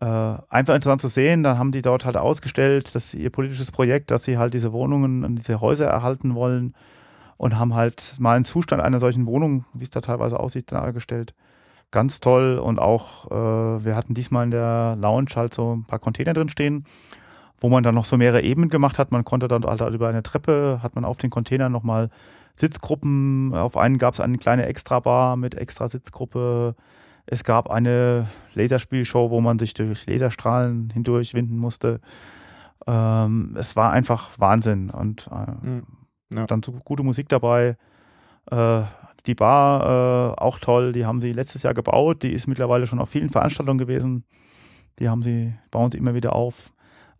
[0.00, 4.10] Äh, einfach interessant zu sehen, dann haben die dort halt ausgestellt, dass ihr politisches Projekt,
[4.10, 6.74] dass sie halt diese Wohnungen und diese Häuser erhalten wollen
[7.36, 11.34] und haben halt mal einen Zustand einer solchen Wohnung, wie es da teilweise aussieht, dargestellt.
[11.92, 16.00] Ganz toll und auch, äh, wir hatten diesmal in der Lounge halt so ein paar
[16.00, 16.84] Container drin stehen,
[17.60, 19.12] wo man dann noch so mehrere Ebenen gemacht hat.
[19.12, 22.10] Man konnte dann halt über eine Treppe, hat man auf den Containern nochmal
[22.58, 23.54] Sitzgruppen.
[23.54, 26.74] Auf einen gab es eine kleine Extrabar mit extra Sitzgruppe.
[27.26, 32.00] Es gab eine Laserspielshow, wo man sich durch Laserstrahlen hindurchwinden musste.
[32.86, 35.82] Ähm, es war einfach Wahnsinn und äh, Mhm.
[36.34, 36.46] Ja.
[36.46, 37.76] dann so gute Musik dabei.
[38.50, 38.82] Äh,
[39.26, 42.22] die Bar äh, auch toll, die haben sie letztes Jahr gebaut.
[42.22, 44.24] Die ist mittlerweile schon auf vielen Veranstaltungen gewesen.
[44.98, 46.72] Die haben sie, bauen sie immer wieder auf.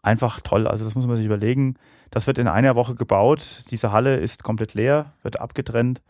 [0.03, 1.75] Einfach toll, also das muss man sich überlegen.
[2.11, 3.65] Das wird in einer Woche gebaut.
[3.71, 6.03] Diese Halle ist komplett leer, wird abgetrennt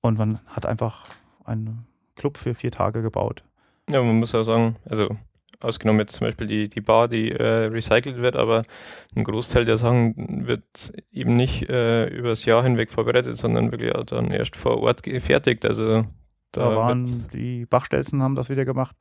[0.00, 1.02] und man hat einfach
[1.44, 3.42] einen Club für vier Tage gebaut.
[3.90, 5.16] Ja, man muss auch sagen, also
[5.60, 8.62] ausgenommen jetzt zum Beispiel die, die Bar, die äh, recycelt wird, aber
[9.16, 14.04] ein Großteil der Sachen wird eben nicht äh, übers Jahr hinweg vorbereitet, sondern wirklich auch
[14.04, 15.64] dann erst vor Ort gefertigt.
[15.64, 16.02] Also
[16.52, 18.96] Da, da, waren die Bachstelzen haben das wieder gemacht.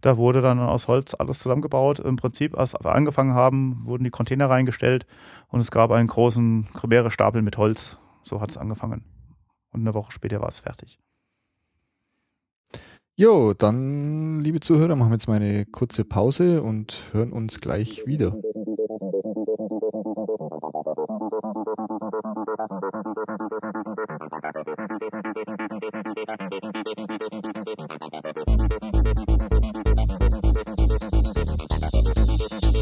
[0.00, 2.00] Da wurde dann aus Holz alles zusammengebaut.
[2.00, 5.06] Im Prinzip, als wir angefangen haben, wurden die Container reingestellt
[5.48, 7.98] und es gab einen großen mehrere Stapel mit Holz.
[8.22, 9.04] So hat es angefangen.
[9.72, 10.98] Und eine Woche später war es fertig.
[13.20, 18.06] Jo, dann, liebe Zuhörer, machen wir jetzt mal eine kurze Pause und hören uns gleich
[18.06, 18.32] wieder.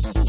[0.01, 0.28] Thank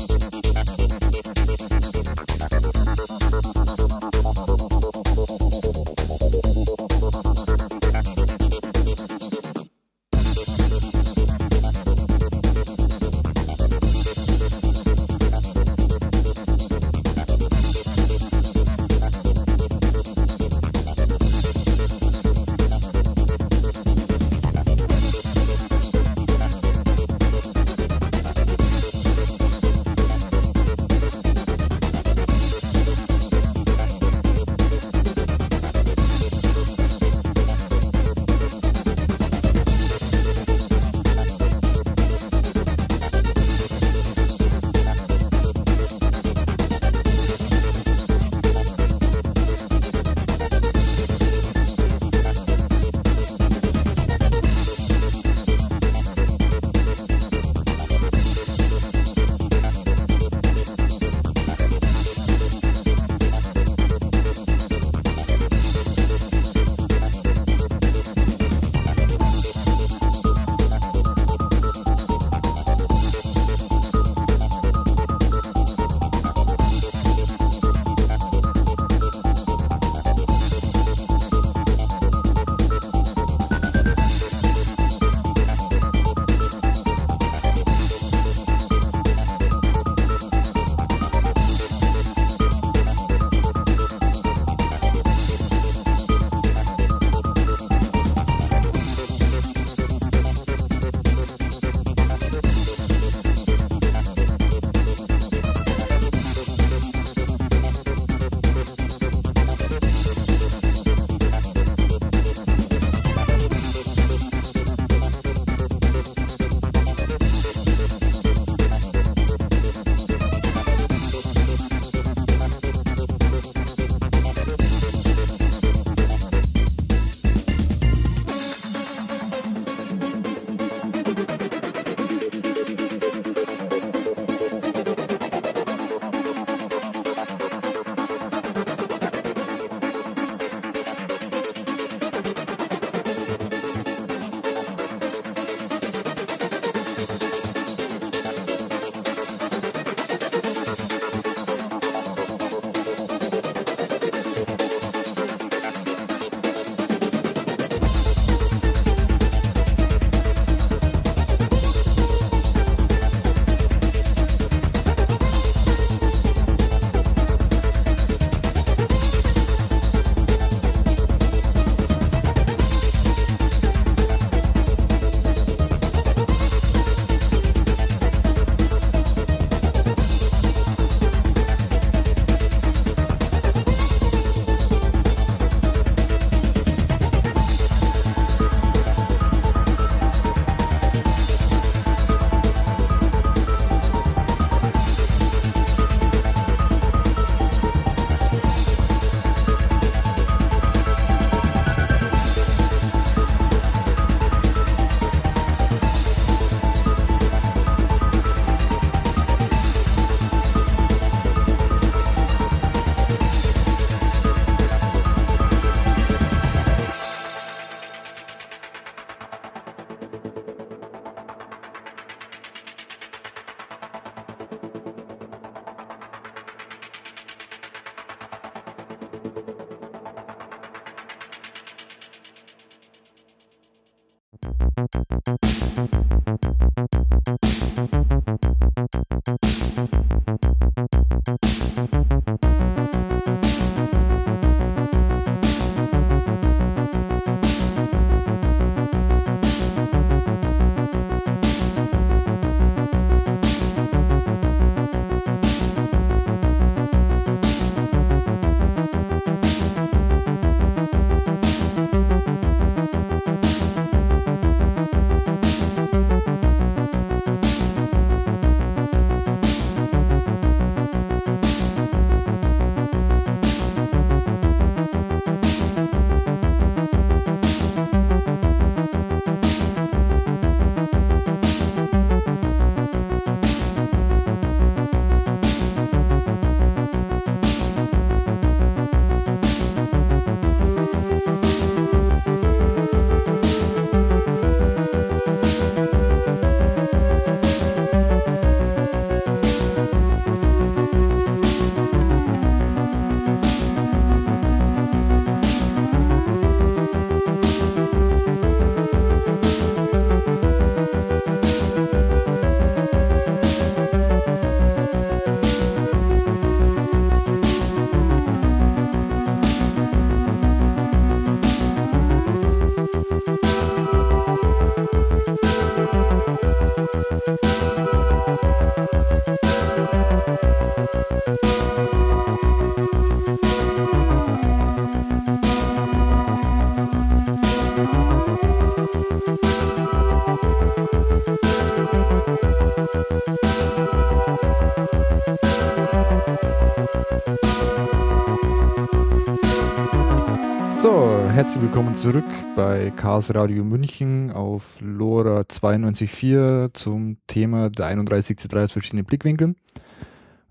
[351.61, 359.03] willkommen zurück bei Chaos Radio München auf LoRa 92.4 zum Thema der 31C3 aus verschiedenen
[359.03, 359.57] Blickwinkeln.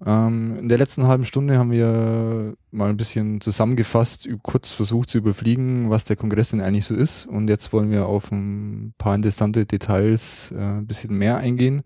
[0.04, 5.18] Ähm, in der letzten halben Stunde haben wir mal ein bisschen zusammengefasst, kurz versucht zu
[5.18, 7.24] überfliegen, was der Kongress denn eigentlich so ist.
[7.26, 11.84] Und jetzt wollen wir auf ein paar interessante Details äh, ein bisschen mehr eingehen.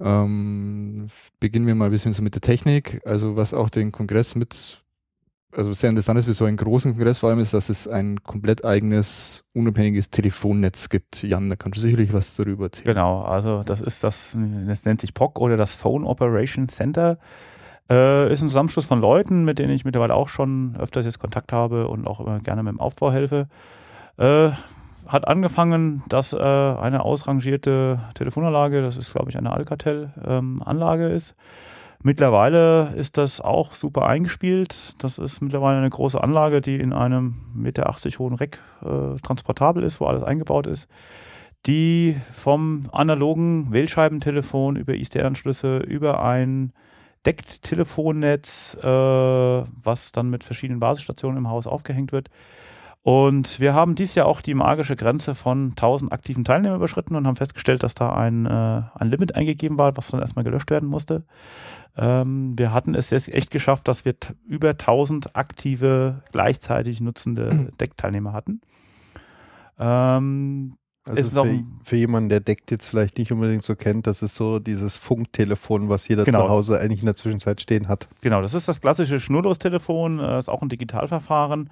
[0.00, 1.08] Ähm,
[1.38, 3.02] beginnen wir mal ein bisschen so mit der Technik.
[3.04, 4.82] Also was auch den Kongress mit
[5.52, 8.22] also sehr interessant ist für so einen großen Kongress vor allem ist, dass es ein
[8.22, 11.22] komplett eigenes, unabhängiges Telefonnetz gibt.
[11.22, 12.86] Jan, da kannst du sicherlich was darüber erzählen.
[12.86, 17.18] Genau, also das ist das, das nennt sich POC oder das Phone Operation Center.
[17.90, 21.52] Äh, ist ein Zusammenschluss von Leuten, mit denen ich mittlerweile auch schon öfters jetzt Kontakt
[21.52, 23.48] habe und auch immer gerne mit dem Aufbau helfe.
[24.18, 24.50] Äh,
[25.06, 31.34] hat angefangen, dass äh, eine ausrangierte Telefonanlage, das ist glaube ich eine Alcatel-Anlage ähm, ist,
[32.02, 34.94] Mittlerweile ist das auch super eingespielt.
[34.98, 39.82] Das ist mittlerweile eine große Anlage, die in einem 1,80 Meter hohen Reck äh, transportabel
[39.82, 40.88] ist, wo alles eingebaut ist,
[41.66, 46.72] die vom analogen Wählscheibentelefon über ISDN-Anschlüsse über ein
[47.26, 52.30] Deckt-Telefonnetz, äh, was dann mit verschiedenen Basisstationen im Haus aufgehängt wird,
[53.02, 57.26] und wir haben dies Jahr auch die magische Grenze von 1000 aktiven Teilnehmern überschritten und
[57.26, 60.88] haben festgestellt, dass da ein, äh, ein Limit eingegeben war, was dann erstmal gelöscht werden
[60.88, 61.24] musste.
[61.96, 64.14] Ähm, wir hatten es jetzt echt geschafft, dass wir
[64.46, 68.60] über 1000 aktive, gleichzeitig nutzende Deckteilnehmer hatten.
[69.78, 74.34] Ähm, also für, für, jemanden, der Deckt jetzt vielleicht nicht unbedingt so kennt, das ist
[74.34, 76.42] so dieses Funktelefon, was jeder genau.
[76.42, 78.08] zu Hause eigentlich in der Zwischenzeit stehen hat.
[78.20, 81.70] Genau, das ist das klassische Schnurlostelefon, äh, ist auch ein Digitalverfahren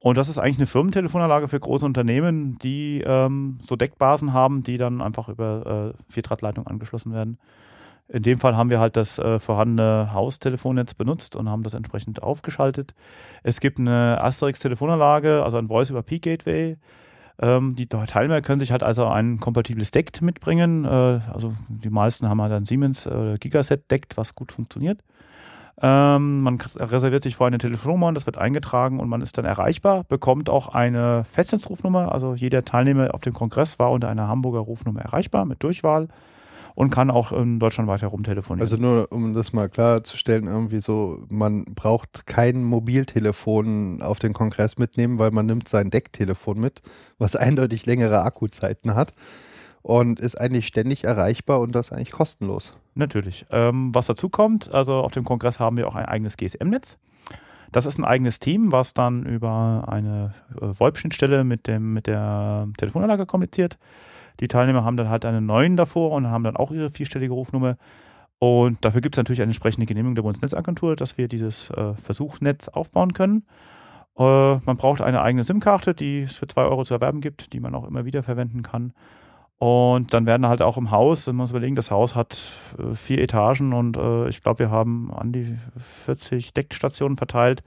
[0.00, 4.76] und das ist eigentlich eine Firmentelefonanlage für große Unternehmen, die ähm, so Deckbasen haben, die
[4.76, 7.38] dann einfach über äh, Vierdrahtleitung angeschlossen werden.
[8.08, 12.22] In dem Fall haben wir halt das äh, vorhandene Haustelefonnetz benutzt und haben das entsprechend
[12.22, 12.94] aufgeschaltet.
[13.42, 16.76] Es gibt eine Asterix-Telefonanlage, also ein Voice-over-P-Gateway.
[17.38, 20.84] Ähm, die Teilnehmer können sich halt also ein kompatibles Deck mitbringen.
[20.84, 25.00] Äh, also die meisten haben halt ein Siemens äh, Gigaset Deck, was gut funktioniert.
[25.82, 30.04] Ähm, man reserviert sich vor eine Telefonnummer das wird eingetragen und man ist dann erreichbar,
[30.04, 32.12] bekommt auch eine Festnetzrufnummer.
[32.12, 36.08] Also jeder Teilnehmer auf dem Kongress war unter einer Hamburger Rufnummer erreichbar mit Durchwahl
[36.76, 38.60] und kann auch in Deutschland weiter rumtelefonieren.
[38.60, 44.78] Also nur, um das mal klarzustellen, irgendwie so, man braucht kein Mobiltelefon auf den Kongress
[44.78, 46.80] mitnehmen, weil man nimmt sein Decktelefon mit,
[47.18, 49.12] was eindeutig längere Akkuzeiten hat
[49.82, 52.72] und ist eigentlich ständig erreichbar und das eigentlich kostenlos.
[52.96, 53.44] Natürlich.
[53.50, 56.98] Ähm, was dazu kommt, also auf dem Kongress haben wir auch ein eigenes GSM-Netz.
[57.70, 63.26] Das ist ein eigenes Team, was dann über eine äh, VoIP-Schnittstelle mit, mit der Telefonanlage
[63.26, 63.78] kommuniziert.
[64.40, 67.76] Die Teilnehmer haben dann halt einen neuen davor und haben dann auch ihre vierstellige Rufnummer.
[68.38, 72.68] Und dafür gibt es natürlich eine entsprechende Genehmigung der Bundesnetzagentur, dass wir dieses äh, Versuchnetz
[72.68, 73.44] aufbauen können.
[74.16, 77.60] Äh, man braucht eine eigene SIM-Karte, die es für 2 Euro zu erwerben gibt, die
[77.60, 78.94] man auch immer wieder verwenden kann.
[79.58, 82.94] Und dann werden halt auch im Haus, wenn man muss überlegen, das Haus hat äh,
[82.94, 85.56] vier Etagen und äh, ich glaube, wir haben an die
[86.04, 87.62] 40 Deckstationen verteilt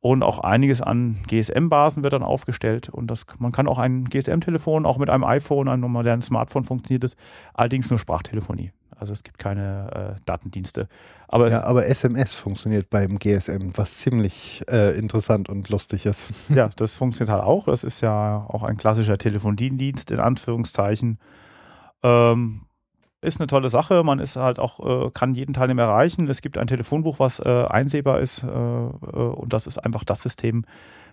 [0.00, 2.88] und auch einiges an GSM-Basen wird dann aufgestellt.
[2.90, 7.04] Und das, man kann auch ein GSM-Telefon, auch mit einem iPhone, einem modernen Smartphone funktioniert
[7.04, 7.16] es,
[7.54, 8.72] allerdings nur Sprachtelefonie.
[9.02, 10.86] Also es gibt keine äh, Datendienste.
[11.26, 16.28] Aber, ja, aber SMS funktioniert beim GSM, was ziemlich äh, interessant und lustig ist.
[16.54, 17.64] Ja, das funktioniert halt auch.
[17.64, 21.18] Das ist ja auch ein klassischer Telefondienst in Anführungszeichen.
[22.04, 22.60] Ähm,
[23.22, 24.04] ist eine tolle Sache.
[24.04, 26.28] Man ist halt auch, äh, kann jeden Teilnehmer erreichen.
[26.28, 30.22] Es gibt ein Telefonbuch, was äh, einsehbar ist äh, äh, und das ist einfach das
[30.22, 30.64] System,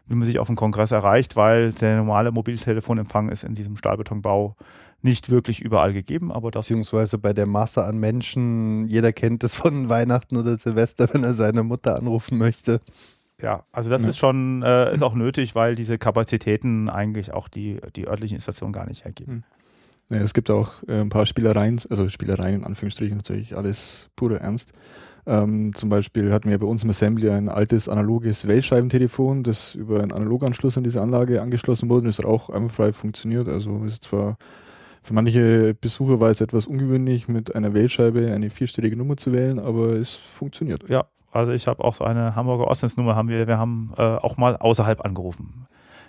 [0.05, 4.55] wie man sich auf dem Kongress erreicht, weil der normale Mobiltelefonempfang ist in diesem Stahlbetonbau
[5.01, 6.65] nicht wirklich überall gegeben, aber das.
[6.65, 11.33] Beziehungsweise bei der Masse an Menschen, jeder kennt es von Weihnachten oder Silvester, wenn er
[11.33, 12.79] seine Mutter anrufen möchte.
[13.41, 14.09] Ja, also das ja.
[14.09, 18.73] ist schon, äh, ist auch nötig, weil diese Kapazitäten eigentlich auch die, die örtlichen Stationen
[18.73, 19.33] gar nicht hergeben.
[19.33, 19.43] Hm.
[20.11, 24.39] Ja, es gibt auch äh, ein paar Spielereien, also Spielereien in Anführungsstrichen natürlich alles pure
[24.39, 24.73] Ernst.
[25.27, 30.01] Ähm, zum Beispiel hatten wir bei uns im Assembly ein altes analoges Wählscheibentelefon, das über
[30.01, 33.47] einen Analoganschluss an diese Anlage angeschlossen wurde und hat auch einwandfrei funktioniert.
[33.47, 34.37] Also ist zwar
[35.01, 39.59] für manche Besucher war es etwas ungewöhnlich, mit einer Wählscheibe eine vierstellige Nummer zu wählen,
[39.59, 40.87] aber es funktioniert.
[40.89, 44.37] Ja, also ich habe auch so eine Hamburger Ostensnummer haben wir, wir haben äh, auch
[44.37, 45.67] mal außerhalb angerufen.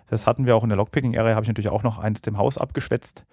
[0.08, 2.58] Das hatten wir auch in der Lockpicking-Area, habe ich natürlich auch noch eins dem Haus
[2.58, 3.24] abgeschwätzt.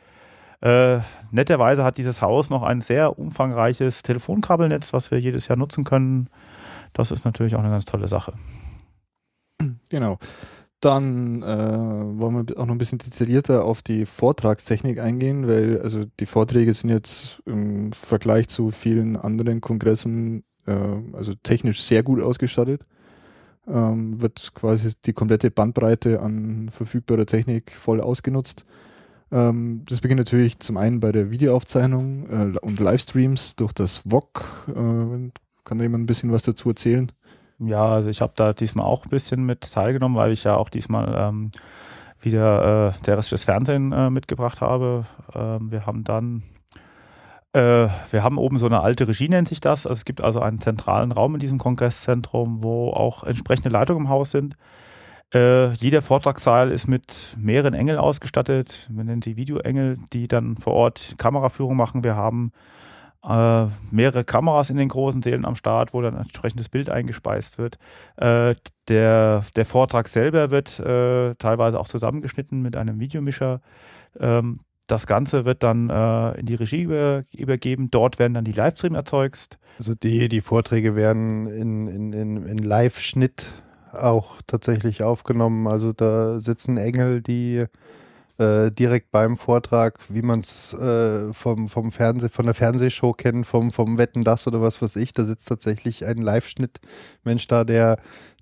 [0.62, 1.00] Äh,
[1.32, 6.30] netterweise hat dieses Haus noch ein sehr umfangreiches Telefonkabelnetz, was wir jedes Jahr nutzen können.
[6.94, 8.34] Das ist natürlich auch eine ganz tolle Sache.
[9.90, 10.18] Genau.
[10.88, 16.04] Dann äh, wollen wir auch noch ein bisschen detaillierter auf die Vortragstechnik eingehen, weil also
[16.22, 20.72] die Vorträge sind jetzt im Vergleich zu vielen anderen Kongressen äh,
[21.12, 22.84] also technisch sehr gut ausgestattet.
[23.68, 28.64] ähm, wird quasi die komplette Bandbreite an verfügbarer Technik voll ausgenutzt.
[29.30, 34.46] Ähm, das beginnt natürlich zum einen bei der Videoaufzeichnung äh, und Livestreams durch das VOG.
[34.70, 35.32] Äh,
[35.66, 37.12] kann da jemand ein bisschen was dazu erzählen?
[37.60, 40.70] Ja, also ich habe da diesmal auch ein bisschen mit teilgenommen, weil ich ja auch
[40.70, 41.52] diesmal ähm,
[42.22, 45.06] wieder äh, terrestrisches Fernsehen äh, mitgebracht habe.
[45.34, 46.44] Ähm, wir haben dann
[47.54, 49.88] äh, wir haben oben so eine alte Regie, nennt sich das.
[49.88, 54.10] Also es gibt also einen zentralen Raum in diesem Kongresszentrum, wo auch entsprechende Leitungen im
[54.10, 54.56] Haus sind.
[55.34, 58.88] Äh, jeder Vortragssaal ist mit mehreren Engeln ausgestattet.
[58.92, 62.04] Wir nennen sie Videoengel, die dann vor Ort Kameraführung machen.
[62.04, 62.52] Wir haben
[63.28, 67.58] äh, mehrere Kameras in den großen Sälen am Start, wo dann ein entsprechendes Bild eingespeist
[67.58, 67.78] wird.
[68.16, 68.56] Äh,
[68.88, 73.62] der, der Vortrag selber wird äh, teilweise auch zusammengeschnitten mit einem Videomischer.
[74.20, 77.92] Ähm, das Ganze wird dann äh, in die Regie über, übergeben.
[77.92, 79.60] Dort werden dann die Livestream erzeugt.
[79.78, 83.46] Also die, die Vorträge werden in, in, in, in Live-Schnitt
[83.92, 85.68] auch tatsächlich aufgenommen.
[85.68, 87.66] Also da sitzen Engel, die
[88.38, 93.46] äh, direkt beim Vortrag, wie man es äh, vom, vom Fernseh, von der Fernsehshow kennt,
[93.46, 97.98] vom, vom Wetten das oder was weiß ich, da sitzt tatsächlich ein Live-Schnitt-Mensch da, der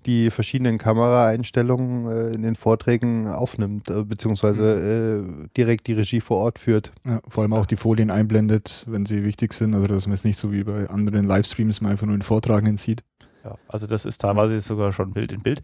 [0.06, 6.38] die verschiedenen Kameraeinstellungen äh, in den Vorträgen aufnimmt, äh, beziehungsweise äh, direkt die Regie vor
[6.38, 6.92] Ort führt.
[7.04, 9.74] Ja, vor allem auch die Folien einblendet, wenn sie wichtig sind.
[9.74, 12.76] Also dass man es nicht so wie bei anderen Livestreams mal einfach nur den Vortragenden
[12.76, 13.02] sieht.
[13.46, 15.62] Ja, also das ist teilweise sogar schon Bild in Bild.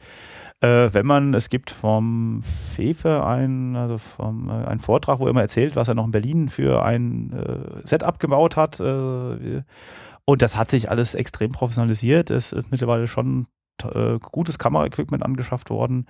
[0.61, 5.31] Äh, wenn man, es gibt vom Fefe ein, also vom, äh, einen Vortrag, wo er
[5.31, 8.79] immer erzählt, was er noch in Berlin für ein äh, Setup gebaut hat.
[8.79, 9.63] Äh,
[10.25, 12.31] und das hat sich alles extrem professionalisiert.
[12.31, 13.49] Es ist mittlerweile schon
[13.83, 16.07] äh, gutes Kameraequipment angeschafft worden.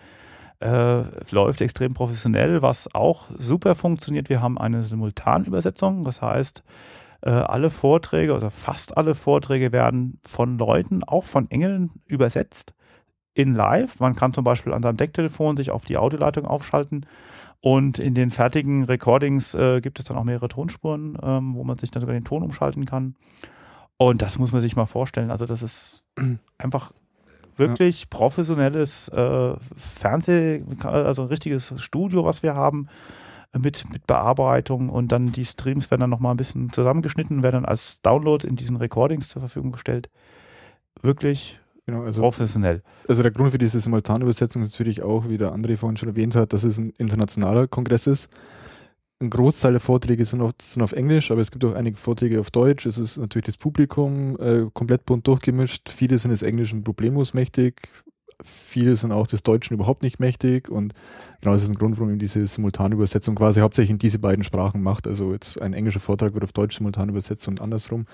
[0.61, 4.29] Äh, läuft extrem professionell, was auch super funktioniert.
[4.29, 6.63] Wir haben eine Simultanübersetzung, das heißt,
[7.23, 12.75] äh, alle Vorträge oder fast alle Vorträge werden von Leuten, auch von Engeln, übersetzt
[13.35, 13.99] in live.
[14.01, 17.07] Man kann zum Beispiel an seinem Decktelefon sich auf die Audioleitung aufschalten
[17.61, 21.79] und in den fertigen Recordings äh, gibt es dann auch mehrere Tonspuren, ähm, wo man
[21.79, 23.15] sich dann sogar den Ton umschalten kann.
[23.97, 25.31] Und das muss man sich mal vorstellen.
[25.31, 26.03] Also das ist
[26.59, 26.93] einfach
[27.57, 28.07] wirklich ja.
[28.11, 32.89] professionelles äh, Fernseh, also ein richtiges Studio, was wir haben
[33.59, 37.65] mit, mit Bearbeitung und dann die Streams werden dann nochmal ein bisschen zusammengeschnitten, werden dann
[37.65, 40.09] als Download in diesen Recordings zur Verfügung gestellt.
[41.03, 42.83] Wirklich genau, also, professionell.
[43.09, 46.35] Also der Grund für diese Simultanübersetzung ist natürlich auch, wie der André vorhin schon erwähnt
[46.35, 48.31] hat, dass es ein internationaler Kongress ist.
[49.21, 52.41] Ein Großteil der Vorträge sind auf, sind auf Englisch, aber es gibt auch einige Vorträge
[52.41, 52.87] auf Deutsch.
[52.87, 55.91] Es ist natürlich das Publikum äh, komplett bunt durchgemischt.
[55.91, 57.89] Viele sind des Englischen problemlos mächtig,
[58.43, 60.95] viele sind auch des Deutschen überhaupt nicht mächtig und
[61.41, 65.07] genau das ist ein Grund, warum diese Simultanübersetzung quasi hauptsächlich in diese beiden Sprachen macht.
[65.07, 68.07] Also jetzt ein englischer Vortrag wird auf Deutsch simultan übersetzt und andersrum.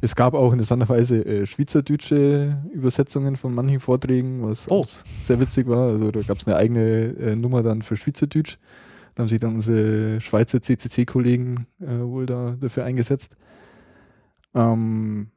[0.00, 4.84] Es gab auch interessanterweise äh, schweizerdeutsche Übersetzungen von manchen Vorträgen, was oh.
[5.22, 5.88] sehr witzig war.
[5.88, 8.58] Also da gab es eine eigene äh, Nummer dann für Schweizerdeutsch.
[9.14, 13.36] Da haben sich dann unsere Schweizer CCC-Kollegen äh, wohl da dafür eingesetzt.
[14.54, 15.30] Ähm,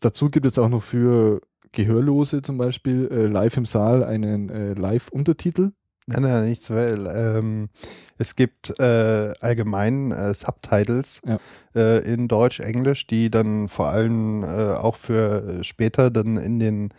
[0.00, 1.40] dazu gibt es auch noch für
[1.72, 5.72] Gehörlose zum Beispiel äh, live im Saal einen äh, Live-Untertitel.
[6.06, 7.68] Nein, nein, nichts, weil ähm,
[8.16, 11.38] es gibt äh, allgemein äh, Subtitles ja.
[11.76, 16.94] äh, in Deutsch, Englisch, die dann vor allem äh, auch für später dann in den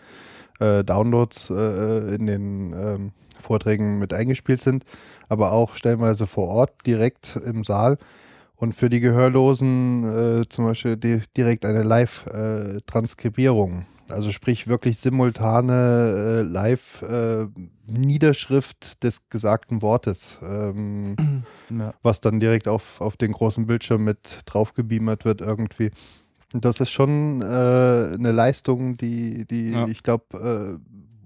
[0.60, 4.86] äh, Downloads, äh, in den ähm, Vorträgen mit eingespielt sind,
[5.28, 7.98] aber auch stellenweise vor Ort direkt im Saal.
[8.56, 16.42] Und für die Gehörlosen zum Beispiel die, direkt eine Live-Transkribierung also sprich wirklich simultane äh,
[16.42, 21.16] Live-Niederschrift äh, des gesagten Wortes, ähm,
[21.70, 21.94] ja.
[22.02, 25.92] was dann direkt auf, auf den großen Bildschirm mit draufgebeamert wird irgendwie.
[26.54, 29.88] Und das ist schon äh, eine Leistung, die, die ja.
[29.88, 30.78] ich glaube, äh,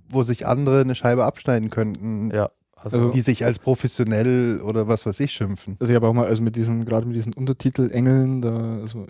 [0.10, 2.32] wo sich andere eine Scheibe abschneiden könnten.
[2.32, 2.52] Ja.
[2.76, 5.78] Also, die sich als professionell oder was weiß ich schimpfen.
[5.80, 9.08] Also ich habe auch mal, also mit diesen, gerade mit diesen Untertitel-Engeln, da, also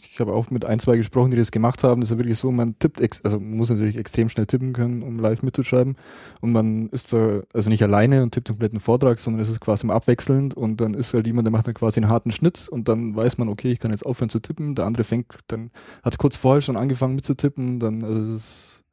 [0.00, 2.00] ich habe auch mit ein, zwei gesprochen, die das gemacht haben.
[2.00, 5.02] Das ist ja wirklich so, man tippt, also man muss natürlich extrem schnell tippen können,
[5.02, 5.96] um live mitzuschreiben.
[6.40, 9.60] Und man ist da, also nicht alleine und tippt den kompletten Vortrag, sondern es ist
[9.60, 12.68] quasi mal abwechselnd und dann ist halt jemand, der macht dann quasi einen harten Schnitt
[12.68, 14.74] und dann weiß man, okay, ich kann jetzt aufhören zu tippen.
[14.74, 15.70] Der andere fängt, dann
[16.02, 17.80] hat kurz vorher schon angefangen mitzutippen.
[17.80, 18.84] Dann, also es ist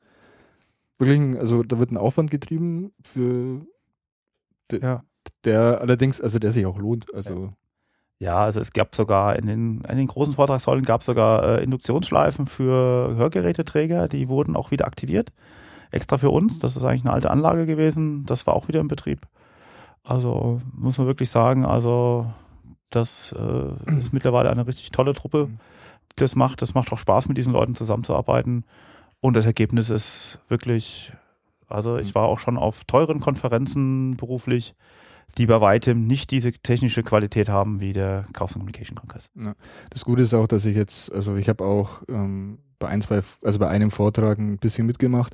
[0.97, 3.65] wirklich, also da wird ein Aufwand getrieben für
[4.71, 5.03] ja.
[5.43, 7.13] der allerdings, also der sich auch lohnt.
[7.13, 7.53] Also
[8.19, 8.37] ja.
[8.37, 12.45] Also es gab sogar in den, in den großen Vortragssäulen gab es sogar äh, Induktionsschleifen
[12.45, 15.31] für Hörgeräteträger, die wurden auch wieder aktiviert.
[15.91, 16.59] Extra für uns.
[16.59, 18.25] Das ist eigentlich eine alte Anlage gewesen.
[18.25, 19.21] Das war auch wieder in Betrieb.
[20.03, 22.27] Also muss man wirklich sagen, also
[22.89, 25.49] das äh, ist mittlerweile eine richtig tolle Truppe,
[26.11, 26.61] die das macht.
[26.61, 28.65] Das macht auch Spaß, mit diesen Leuten zusammenzuarbeiten.
[29.21, 31.11] Und das Ergebnis ist wirklich
[31.67, 32.15] Also ich Mhm.
[32.15, 34.75] war auch schon auf teuren Konferenzen beruflich,
[35.37, 39.29] die bei weitem nicht diese technische Qualität haben wie der Chaos Communication Kongress.
[39.89, 43.21] Das Gute ist auch, dass ich jetzt, also ich habe auch ähm, bei ein, zwei,
[43.41, 45.33] also bei einem Vortrag ein bisschen mitgemacht,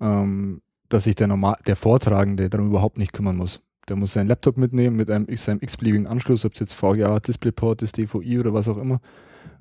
[0.00, 3.60] ähm, dass sich der normal, der Vortragende darum überhaupt nicht kümmern muss.
[3.88, 7.82] Der muss seinen Laptop mitnehmen mit einem, seinem x-beliebigen Anschluss, ob es jetzt VGA, DisplayPort
[7.82, 9.00] ist, DVI oder was auch immer.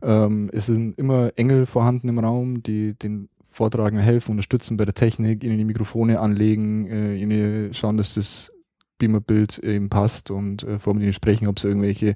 [0.01, 4.93] Ähm, es sind immer Engel vorhanden im Raum, die den Vortragenden helfen, unterstützen bei der
[4.93, 8.51] Technik, ihnen die Mikrofone anlegen, äh, ihnen schauen, dass das
[8.97, 12.15] Beamerbild eben passt und äh, vor mit ihnen sprechen, ob sie irgendwelche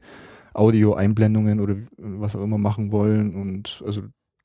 [0.53, 3.35] Audio-Einblendungen oder was auch immer machen wollen.
[3.35, 4.01] Und also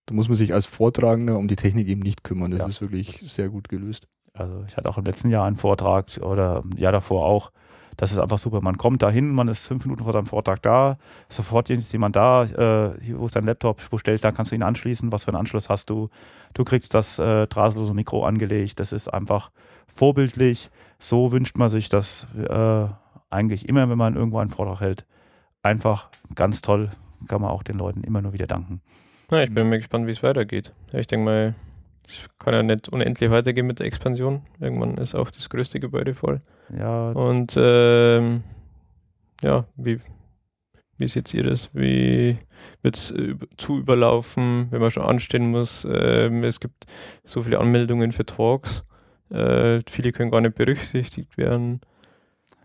[0.07, 2.51] da muss man sich als Vortragender um die Technik eben nicht kümmern.
[2.51, 2.66] Das Ja.
[2.66, 4.07] ist wirklich sehr gut gelöst.
[4.32, 7.53] Also ich hatte auch im letzten Jahr einen Vortrag oder im Jahr davor auch.
[7.97, 8.61] Das ist einfach super.
[8.61, 12.43] Man kommt dahin, man ist fünf Minuten vor seinem Vortrag da, sofort ist jemand da,
[12.43, 15.37] äh, wo ist dein Laptop, wo stellst da kannst du ihn anschließen, was für einen
[15.39, 16.09] Anschluss hast du.
[16.55, 18.80] Du kriegst das äh, drahtlose Mikro angelegt.
[18.80, 19.53] Das ist einfach
[19.87, 20.70] vorbildlich.
[21.05, 22.86] So wünscht man sich das äh,
[23.28, 25.05] eigentlich immer, wenn man irgendwo einen Vortrag hält.
[25.62, 26.88] Einfach ganz toll.
[27.28, 28.80] Kann man auch den Leuten immer nur wieder danken.
[29.30, 30.72] Ja, ich bin mal gespannt, wie es weitergeht.
[30.94, 31.55] Ich denke mal,
[32.09, 34.44] es kann ja nicht unendlich weitergehen mit der Expansion.
[34.61, 36.40] Irgendwann ist auch das größte Gebäude voll.
[36.74, 38.42] Ja, Und ähm,
[39.42, 40.00] ja, wie,
[40.96, 41.68] wie seht ihr das?
[41.74, 42.38] Wie
[42.80, 43.14] wird es
[43.59, 45.86] zu überlaufen, wenn man schon anstehen muss?
[45.90, 46.86] Ähm, es gibt
[47.24, 48.84] so viele Anmeldungen für Talks.
[49.31, 51.81] Äh, viele können gar nicht berücksichtigt werden.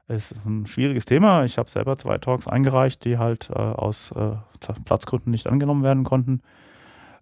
[0.07, 1.43] Es ist ein schwieriges Thema.
[1.45, 4.31] Ich habe selber zwei Talks eingereicht, die halt äh, aus äh,
[4.85, 6.41] Platzgründen nicht angenommen werden konnten,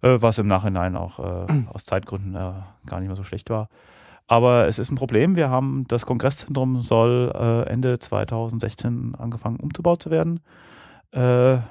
[0.01, 2.53] äh, was im Nachhinein auch äh, aus Zeitgründen äh,
[2.85, 3.69] gar nicht mehr so schlecht war.
[4.27, 5.35] Aber es ist ein Problem.
[5.35, 7.31] Wir haben das Kongresszentrum soll
[7.69, 10.41] Ende 2016 angefangen umzubaut zu werden.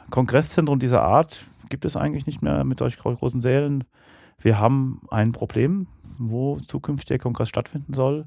[0.09, 3.85] Kongresszentrum dieser Art gibt es eigentlich nicht mehr mit solch gro- großen Sälen.
[4.39, 5.87] Wir haben ein Problem,
[6.19, 8.27] wo zukünftig der Kongress stattfinden soll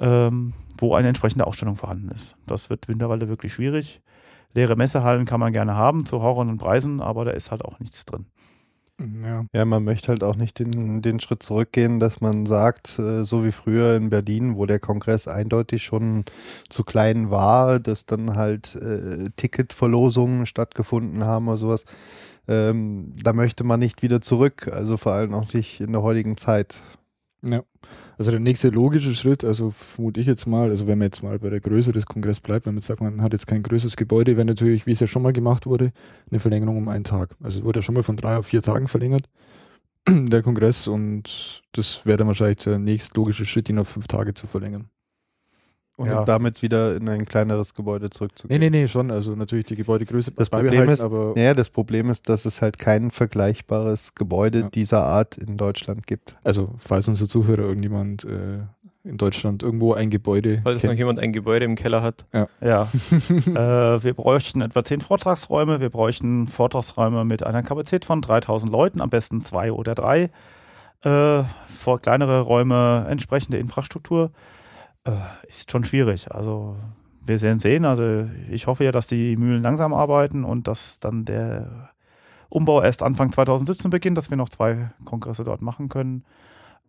[0.00, 2.34] ähm, wo eine entsprechende Ausstellung vorhanden ist.
[2.46, 4.00] Das wird mittlerweile wirklich schwierig.
[4.54, 7.78] Leere Messehallen kann man gerne haben zu Horror und Preisen, aber da ist halt auch
[7.80, 8.26] nichts drin.
[9.22, 9.44] Ja.
[9.52, 13.44] Ja, man möchte halt auch nicht den, den Schritt zurückgehen, dass man sagt, äh, so
[13.44, 16.24] wie früher in Berlin, wo der Kongress eindeutig schon
[16.68, 21.84] zu klein war, dass dann halt äh, Ticketverlosungen stattgefunden haben oder sowas.
[22.48, 26.36] Ähm, da möchte man nicht wieder zurück, also vor allem auch nicht in der heutigen
[26.38, 26.80] Zeit.
[27.42, 27.62] Ja.
[28.16, 31.38] Also der nächste logische Schritt, also vermute ich jetzt mal, also wenn man jetzt mal
[31.38, 34.36] bei der Größe des Kongresses bleibt, wenn man sagt, man hat jetzt kein größeres Gebäude,
[34.36, 35.92] wäre natürlich, wie es ja schon mal gemacht wurde,
[36.30, 37.36] eine Verlängerung um einen Tag.
[37.40, 39.28] Also es wurde ja schon mal von drei auf vier Tagen verlängert,
[40.08, 44.34] der Kongress, und das wäre dann wahrscheinlich der nächst logische Schritt, ihn auf fünf Tage
[44.34, 44.90] zu verlängern.
[45.98, 46.24] Und Ja.
[46.24, 48.60] damit wieder in ein kleineres Gebäude Nee, zurückzugehen.
[48.60, 49.10] nee, nee, schon.
[49.10, 52.78] Also natürlich die Gebäudegröße Das Problem ist- aber Naja, das Problem ist, dass es halt
[52.78, 54.68] kein vergleichbares Gebäude Ja.
[54.68, 56.36] dieser Art in Deutschland gibt.
[56.44, 58.60] also falls unser Zuhörer irgendjemand äh,
[59.02, 60.98] in Deutschland irgendwo ein Gebäude Falls noch kennt.
[61.00, 62.26] jemand ein Gebäude im Keller hat.
[62.60, 65.80] Ja, äh, wir bräuchten etwa zehn Vortragsräume.
[65.80, 70.30] Wir bräuchten Vortragsräume mit einer Kapazität von 3000 Leuten, am besten zwei oder drei.
[71.02, 71.42] Äh,
[71.76, 74.30] vor kleinere Räume entsprechende Infrastruktur.
[75.04, 76.30] Äh, ist schon schwierig.
[76.30, 76.76] Also
[77.26, 77.84] wir werden sehen.
[77.84, 81.90] Also ich hoffe ja, dass die Mühlen langsam arbeiten und dass dann der
[82.48, 86.24] Umbau erst Anfang 2017 beginnt, dass wir noch zwei Kongresse dort machen können.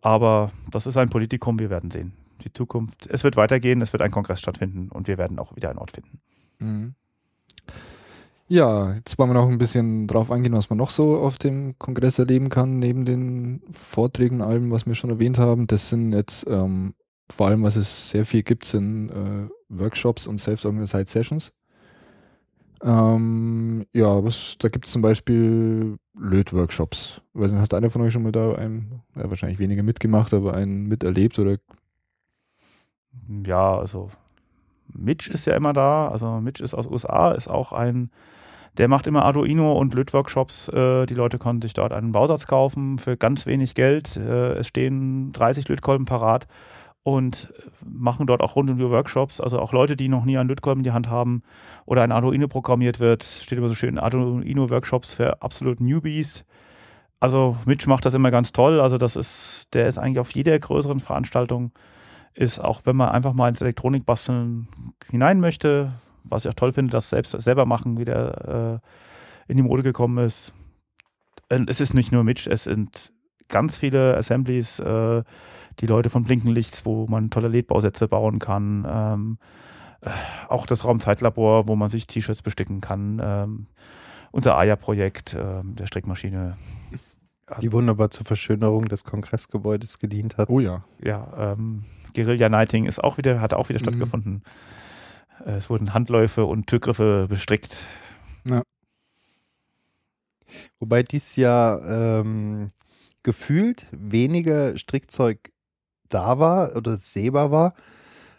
[0.00, 2.12] Aber das ist ein Politikum, wir werden sehen.
[2.42, 5.68] Die Zukunft, es wird weitergehen, es wird ein Kongress stattfinden und wir werden auch wieder
[5.68, 6.20] einen Ort finden.
[6.58, 6.94] Mhm.
[8.48, 11.78] Ja, jetzt wollen wir noch ein bisschen drauf eingehen, was man noch so auf dem
[11.78, 15.68] Kongress erleben kann, neben den Vorträgen und allem, was wir schon erwähnt haben.
[15.68, 16.94] Das sind jetzt ähm,
[17.32, 21.52] vor allem, was es sehr viel gibt, sind äh, Workshops und Self-Organized Sessions.
[22.82, 27.20] Ähm, ja, was, da gibt es zum Beispiel Löt-Workshops.
[27.34, 30.54] Weiß nicht, Hat einer von euch schon mal da einen, ja, wahrscheinlich weniger mitgemacht, aber
[30.54, 31.56] einen miterlebt oder
[33.46, 34.10] Ja, also
[34.92, 36.08] Mitch ist ja immer da.
[36.08, 38.10] Also Mitch ist aus USA, ist auch ein,
[38.78, 40.68] der macht immer Arduino und Löt-Workshops.
[40.68, 44.16] Äh, die Leute konnten sich dort einen Bausatz kaufen für ganz wenig Geld.
[44.16, 46.46] Äh, es stehen 30 Lötkolben parat
[47.02, 47.52] und
[47.84, 49.40] machen dort auch rund um die Workshops.
[49.40, 51.42] Also auch Leute, die noch nie einen Lötkolben in die Hand haben
[51.86, 56.44] oder ein Arduino programmiert wird, steht immer so schön Arduino-Workshops für absolut Newbies.
[57.18, 58.80] Also Mitch macht das immer ganz toll.
[58.80, 61.72] Also das ist, der ist eigentlich auf jeder größeren Veranstaltung
[62.34, 64.68] ist, auch wenn man einfach mal ins Elektronikbasteln
[65.10, 65.92] hinein möchte,
[66.24, 68.80] was ich auch toll finde, dass selbst selber machen wieder
[69.48, 70.52] äh, in die Mode gekommen ist.
[71.50, 73.12] Und es ist nicht nur Mitch, es sind
[73.48, 75.22] ganz viele Assemblies, äh,
[75.80, 78.86] die Leute von Blinkenlichts, wo man tolle LED-Bausätze bauen kann.
[78.88, 79.38] Ähm,
[80.02, 80.10] äh,
[80.48, 83.20] auch das Raumzeitlabor, wo man sich T-Shirts besticken kann.
[83.22, 83.66] Ähm,
[84.32, 86.56] unser AYA-Projekt ähm, der Strickmaschine.
[87.60, 90.48] Die wunderbar zur Verschönerung des Kongressgebäudes gedient hat.
[90.50, 90.84] Oh ja.
[91.02, 93.84] Ja, ähm, Guerilla Nighting ist auch wieder, hat auch wieder Mhm.
[93.84, 94.42] stattgefunden.
[95.44, 97.84] Äh, Es wurden Handläufe und Türgriffe bestrickt.
[100.78, 102.70] Wobei dies Jahr ähm,
[103.22, 105.52] gefühlt weniger Strickzeug
[106.10, 107.74] da war oder sehbar war,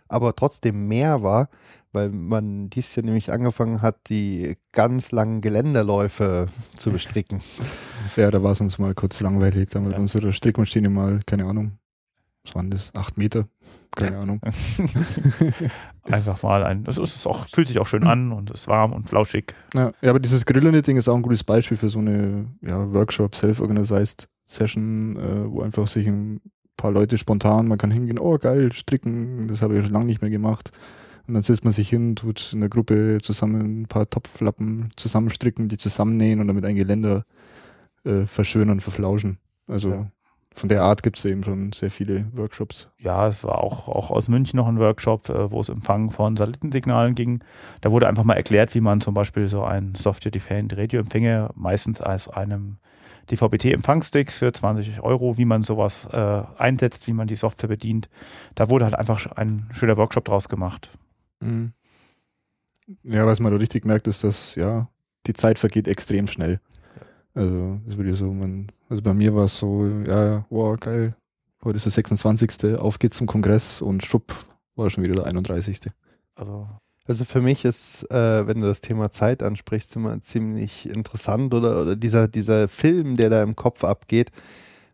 [0.08, 1.50] aber trotzdem mehr war,
[1.94, 6.48] weil man dies Jahr nämlich angefangen hat, die ganz langen Geländerläufe
[6.78, 7.42] zu bestricken.
[8.16, 9.70] Ja, da war es uns mal kurz langweilig.
[9.72, 9.98] Da mit Ja.
[9.98, 11.74] unserer Strickmaschine mal, keine Ahnung,
[12.44, 12.92] was waren das?
[12.96, 13.48] Acht Meter?
[13.96, 14.42] Keine Ahnung.
[16.12, 19.08] Einfach mal ein, es ist auch, fühlt sich auch schön an und ist warm und
[19.08, 19.54] flauschig.
[19.76, 23.36] Ja, ja aber dieses Gorilla-Knitting ist auch ein gutes Beispiel für so eine ja, Workshop,
[23.36, 26.42] Self-Organized Session, äh, wo einfach sich ein
[26.82, 30.22] paar Leute spontan, man kann hingehen, oh geil, stricken, das habe ich schon lange nicht
[30.22, 30.72] mehr gemacht.
[31.28, 35.70] Und dann setzt man sich hin, tut in der Gruppe zusammen ein paar Topflappen zusammenstricken,
[35.70, 37.24] die zusammennähen und damit ein Geländer
[38.04, 39.38] äh, verschönern, verflauschen.
[39.68, 40.12] Also Ja.
[40.56, 42.90] von der Art gibt es eben schon sehr viele Workshops.
[42.98, 46.36] Ja, es war auch, auch aus München noch ein Workshop, äh, wo es Empfang von
[46.36, 47.44] Satellitensignalen ging.
[47.82, 52.28] Da wurde einfach mal erklärt, wie man zum Beispiel so einen Software-Defined Radioempfänger meistens als
[52.28, 52.78] einem
[53.32, 58.10] DVB-T-Empfangsstick für 20 Euro, wie man sowas äh, einsetzt, wie man die Software bedient.
[58.56, 60.90] Da wurde halt einfach ein schöner Workshop draus gemacht.
[61.40, 61.74] Mhm.
[63.04, 64.90] Ja, was man da richtig merkt, ist, dass ja,
[65.28, 66.60] die Zeit vergeht extrem schnell.
[67.34, 71.16] Also, das würde ich so, man, also bei mir war es so, ja, wow, geil,
[71.64, 72.78] heute ist der 26.
[72.78, 74.36] Auf geht's zum Kongress und schwupp,
[74.76, 75.80] war schon wieder der 31.
[76.36, 76.68] Also
[77.12, 81.82] Also für mich ist, äh, wenn du das Thema Zeit ansprichst, immer ziemlich interessant oder,
[81.82, 84.32] oder dieser, dieser Film, der da im Kopf abgeht,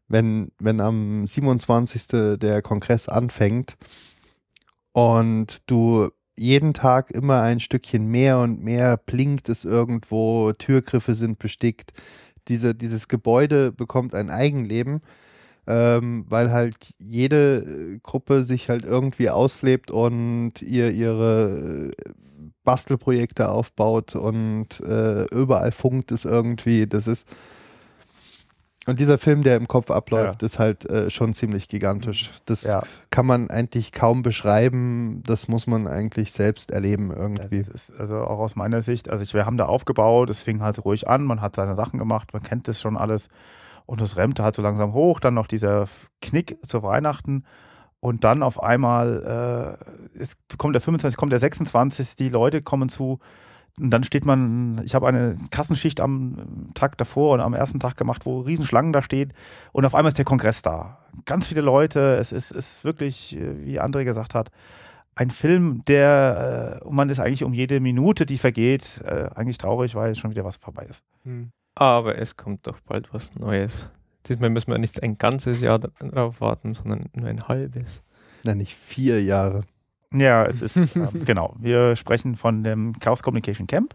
[0.08, 2.40] wenn, wenn am 27.
[2.40, 3.78] der Kongress anfängt
[4.94, 11.38] und du jeden Tag immer ein Stückchen mehr und mehr blinkt es irgendwo, Türgriffe sind
[11.38, 11.94] bestickt,
[12.48, 15.02] diese, dieses Gebäude bekommt ein Eigenleben
[15.68, 22.12] ähm, weil halt jede äh, Gruppe sich halt irgendwie auslebt und ihr ihre äh,
[22.64, 26.88] Bastelprojekte aufbaut und äh, überall funkt es irgendwie.
[26.88, 27.28] Das ist
[28.88, 30.46] und dieser Film, der im Kopf abläuft, Ja.
[30.46, 32.32] ist halt äh, schon ziemlich gigantisch.
[32.46, 32.82] Das Ja.
[33.10, 35.22] kann man eigentlich kaum beschreiben.
[35.26, 37.66] Das muss man eigentlich selbst erleben irgendwie.
[38.00, 41.10] also auch aus meiner Sicht, also ich, wir haben da aufgebaut, es fing halt ruhig
[41.10, 43.28] an, man hat seine Sachen gemacht, man kennt das schon alles
[43.88, 45.88] und es remmte halt so langsam hoch, dann noch dieser
[46.22, 47.46] Knick zu Weihnachten.
[48.00, 49.80] Und dann auf einmal
[50.14, 53.20] äh, es kommt der 25, kommt der 26, die Leute kommen zu.
[53.80, 57.96] Und dann steht man, ich habe eine Kassenschicht am Tag davor und am ersten Tag
[57.96, 59.34] gemacht, wo Riesenschlangen da steht.
[59.72, 61.00] Und auf einmal ist der Kongress da.
[61.26, 64.50] Ganz viele Leute, es ist, ist wirklich, äh, wie André gesagt hat,
[65.16, 69.96] ein Film, der, äh, man ist eigentlich um jede Minute, die vergeht, äh, eigentlich traurig,
[69.96, 71.04] weil schon wieder was vorbei ist.
[71.80, 73.90] Aber es kommt doch bald was Neues.
[74.28, 78.02] Diesmal müssen wir nicht ein ganzes Jahr darauf warten, sondern nur ein halbes.
[78.44, 79.62] Na, nicht vier Jahre.
[80.14, 83.94] Ja, es ist, ähm, genau, wir sprechen von dem Chaos Communication Camp,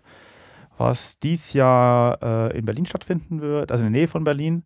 [0.78, 4.62] was dies Jahr äh, in Berlin stattfinden wird, also in der Nähe von Berlin,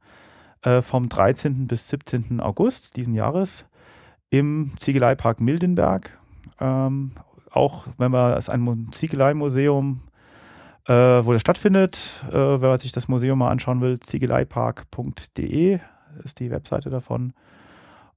[0.62, 1.66] äh, vom 13.
[1.66, 2.40] bis 17.
[2.40, 3.64] August diesen Jahres
[4.30, 6.18] im Ziegeleipark Mildenberg.
[6.60, 7.12] Ähm,
[7.50, 10.00] auch wenn man, es ein Mu- Ziegeleimuseum,
[10.86, 12.10] äh, wo das stattfindet.
[12.28, 15.80] Äh, wenn man sich das Museum mal anschauen will, ziegeleipark.de
[16.24, 17.32] ist die Webseite davon.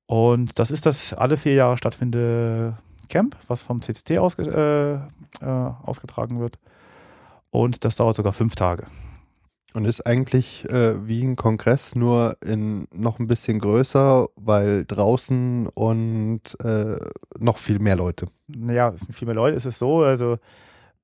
[0.06, 2.76] Und das ist das alle vier Jahre stattfindende
[3.10, 4.44] Camp, was vom CCC ausge
[5.42, 6.60] äh, äh, ausgetragen wird.
[7.52, 8.86] Und das dauert sogar fünf Tage.
[9.74, 15.68] Und ist eigentlich äh, wie ein Kongress, nur in noch ein bisschen größer, weil draußen
[15.68, 16.98] und äh,
[17.38, 18.28] noch viel mehr Leute.
[18.48, 19.58] Naja, es sind viel mehr Leute.
[19.58, 20.38] Es ist so, also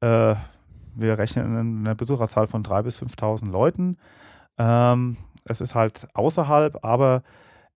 [0.02, 0.36] äh,
[0.96, 3.98] wir rechnen in einer Besucherzahl von 3.000 bis 5.000 Leuten.
[4.58, 7.24] Ähm, es ist halt außerhalb, aber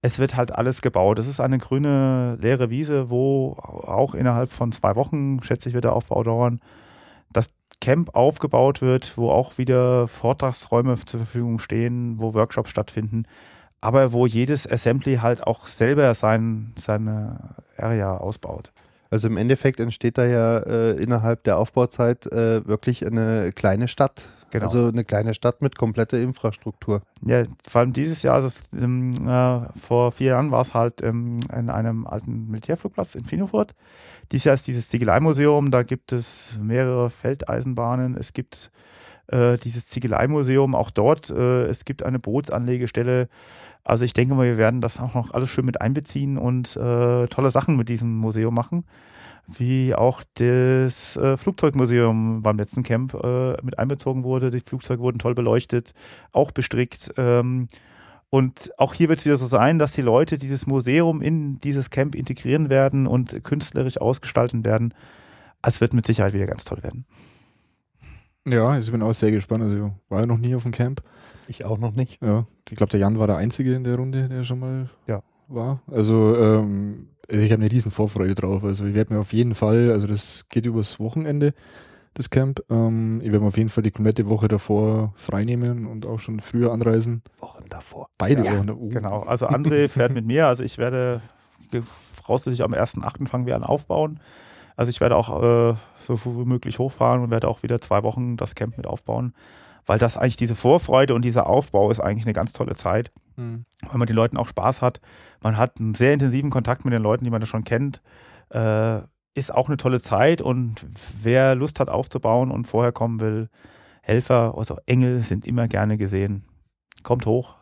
[0.01, 1.19] es wird halt alles gebaut.
[1.19, 5.83] Es ist eine grüne, leere Wiese, wo auch innerhalb von zwei Wochen, schätze ich, wird
[5.83, 6.61] der Aufbau dauern,
[7.31, 7.51] das
[7.81, 13.25] Camp aufgebaut wird, wo auch wieder Vortragsräume zur Verfügung stehen, wo Workshops stattfinden,
[13.81, 18.71] aber wo jedes Assembly halt auch selber sein, seine Area ausbaut.
[19.09, 24.27] Also im Endeffekt entsteht da ja äh, innerhalb der Aufbauzeit äh, wirklich eine kleine Stadt.
[24.51, 24.65] Genau.
[24.65, 27.01] Also eine kleine Stadt mit kompletter Infrastruktur.
[27.23, 31.39] Ja, vor allem dieses Jahr, also ähm, äh, vor vier Jahren war es halt ähm,
[31.55, 33.75] in einem alten Militärflugplatz in Finofurt.
[34.31, 38.71] Dieses Jahr ist dieses Ziegeleimuseum, da gibt es mehrere Feldeisenbahnen, es gibt
[39.31, 43.29] äh, dieses Ziegeleimuseum, auch dort, äh, es gibt eine Bootsanlegestelle.
[43.83, 47.27] Also ich denke mal, wir werden das auch noch alles schön mit einbeziehen und äh,
[47.27, 48.85] tolle Sachen mit diesem Museum machen.
[49.47, 54.51] Wie auch das äh, Flugzeugmuseum beim letzten Camp äh, mit einbezogen wurde.
[54.51, 55.93] Die Flugzeuge wurden toll beleuchtet,
[56.31, 57.11] auch bestrickt.
[57.17, 57.67] Ähm,
[58.31, 61.89] Und auch hier wird es wieder so sein, dass die Leute dieses Museum in dieses
[61.89, 64.93] Camp integrieren werden und künstlerisch ausgestalten werden.
[65.63, 67.05] Es wird mit Sicherheit wieder ganz toll werden.
[68.47, 69.63] Ja, ich bin auch sehr gespannt.
[69.63, 71.01] Also ich war ja noch nie auf dem Camp.
[71.47, 72.21] Ich auch noch nicht.
[72.21, 75.21] Ja, ich glaube, der Jan war der Einzige in der Runde, der schon mal Ja.
[75.47, 75.81] war.
[75.87, 78.63] Also ähm, ich habe eine riesen Vorfreude drauf.
[78.63, 81.53] Also ich werde mir auf jeden Fall, also das geht übers Wochenende,
[82.13, 82.61] das Camp.
[82.69, 86.39] Ähm, ich werde mir auf jeden Fall die komplette Woche davor freinehmen und auch schon
[86.39, 87.23] früher anreisen.
[87.39, 88.09] Wochen davor.
[88.17, 88.69] Beide Ja, Wochen.
[88.69, 88.89] Uh.
[88.89, 89.21] Genau.
[89.21, 90.47] Also André fährt mit mir.
[90.47, 91.21] Also ich werde
[92.23, 93.27] voraussichtlich am 1.8.
[93.27, 94.19] fangen wir an aufbauen.
[94.79, 98.01] Also ich werde auch äh, so früh wie möglich hochfahren und werde auch wieder zwei
[98.03, 99.33] Wochen das Camp mit aufbauen.
[99.85, 103.11] Weil das eigentlich diese Vorfreude und dieser Aufbau ist eigentlich eine ganz tolle Zeit.
[103.35, 103.65] Hm.
[103.81, 105.01] weil man den Leuten auch Spaß hat.
[105.41, 108.01] Man hat einen sehr intensiven Kontakt mit den Leuten, die man schon kennt.
[108.51, 108.99] Äh,
[109.33, 110.85] ist auch eine tolle Zeit und
[111.21, 113.49] wer Lust hat aufzubauen und vorher kommen will,
[114.01, 116.45] Helfer, also Engel sind immer gerne gesehen.
[117.03, 117.55] Kommt hoch,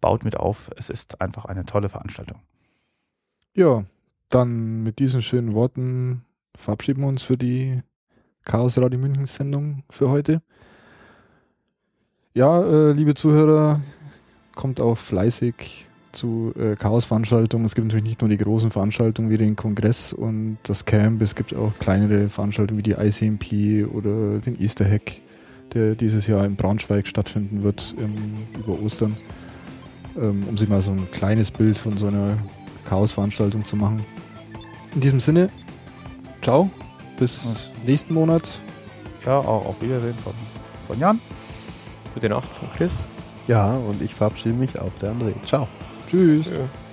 [0.00, 0.70] baut mit auf.
[0.76, 2.40] Es ist einfach eine tolle Veranstaltung.
[3.54, 3.84] Ja,
[4.30, 6.24] dann mit diesen schönen Worten
[6.56, 7.82] verabschieden wir uns für die
[8.44, 10.42] Chaos Radio München Sendung für heute.
[12.34, 13.80] Ja, äh, liebe Zuhörer,
[14.54, 17.64] kommt auch fleißig zu äh, Chaos-Veranstaltungen.
[17.64, 21.34] Es gibt natürlich nicht nur die großen Veranstaltungen wie den Kongress und das Camp, es
[21.34, 25.20] gibt auch kleinere Veranstaltungen wie die ICMP oder den Easter Hack,
[25.74, 28.14] der dieses Jahr in Braunschweig stattfinden wird ähm,
[28.58, 29.16] über Ostern,
[30.16, 32.36] ähm, um sich mal so ein kleines Bild von so einer
[32.86, 34.04] Chaos-Veranstaltung zu machen.
[34.94, 35.50] In diesem Sinne,
[36.48, 36.70] ciao,
[37.18, 38.48] bis nächsten Monat.
[39.26, 40.32] Ja, auch auf Wiedersehen von,
[40.86, 41.20] von Jan.
[42.14, 43.04] Gute Nacht von Chris.
[43.48, 45.34] Ja, und ich verabschiede mich auch, der André.
[45.44, 45.68] Ciao.
[46.08, 46.46] Tschüss.
[46.46, 46.87] Ja.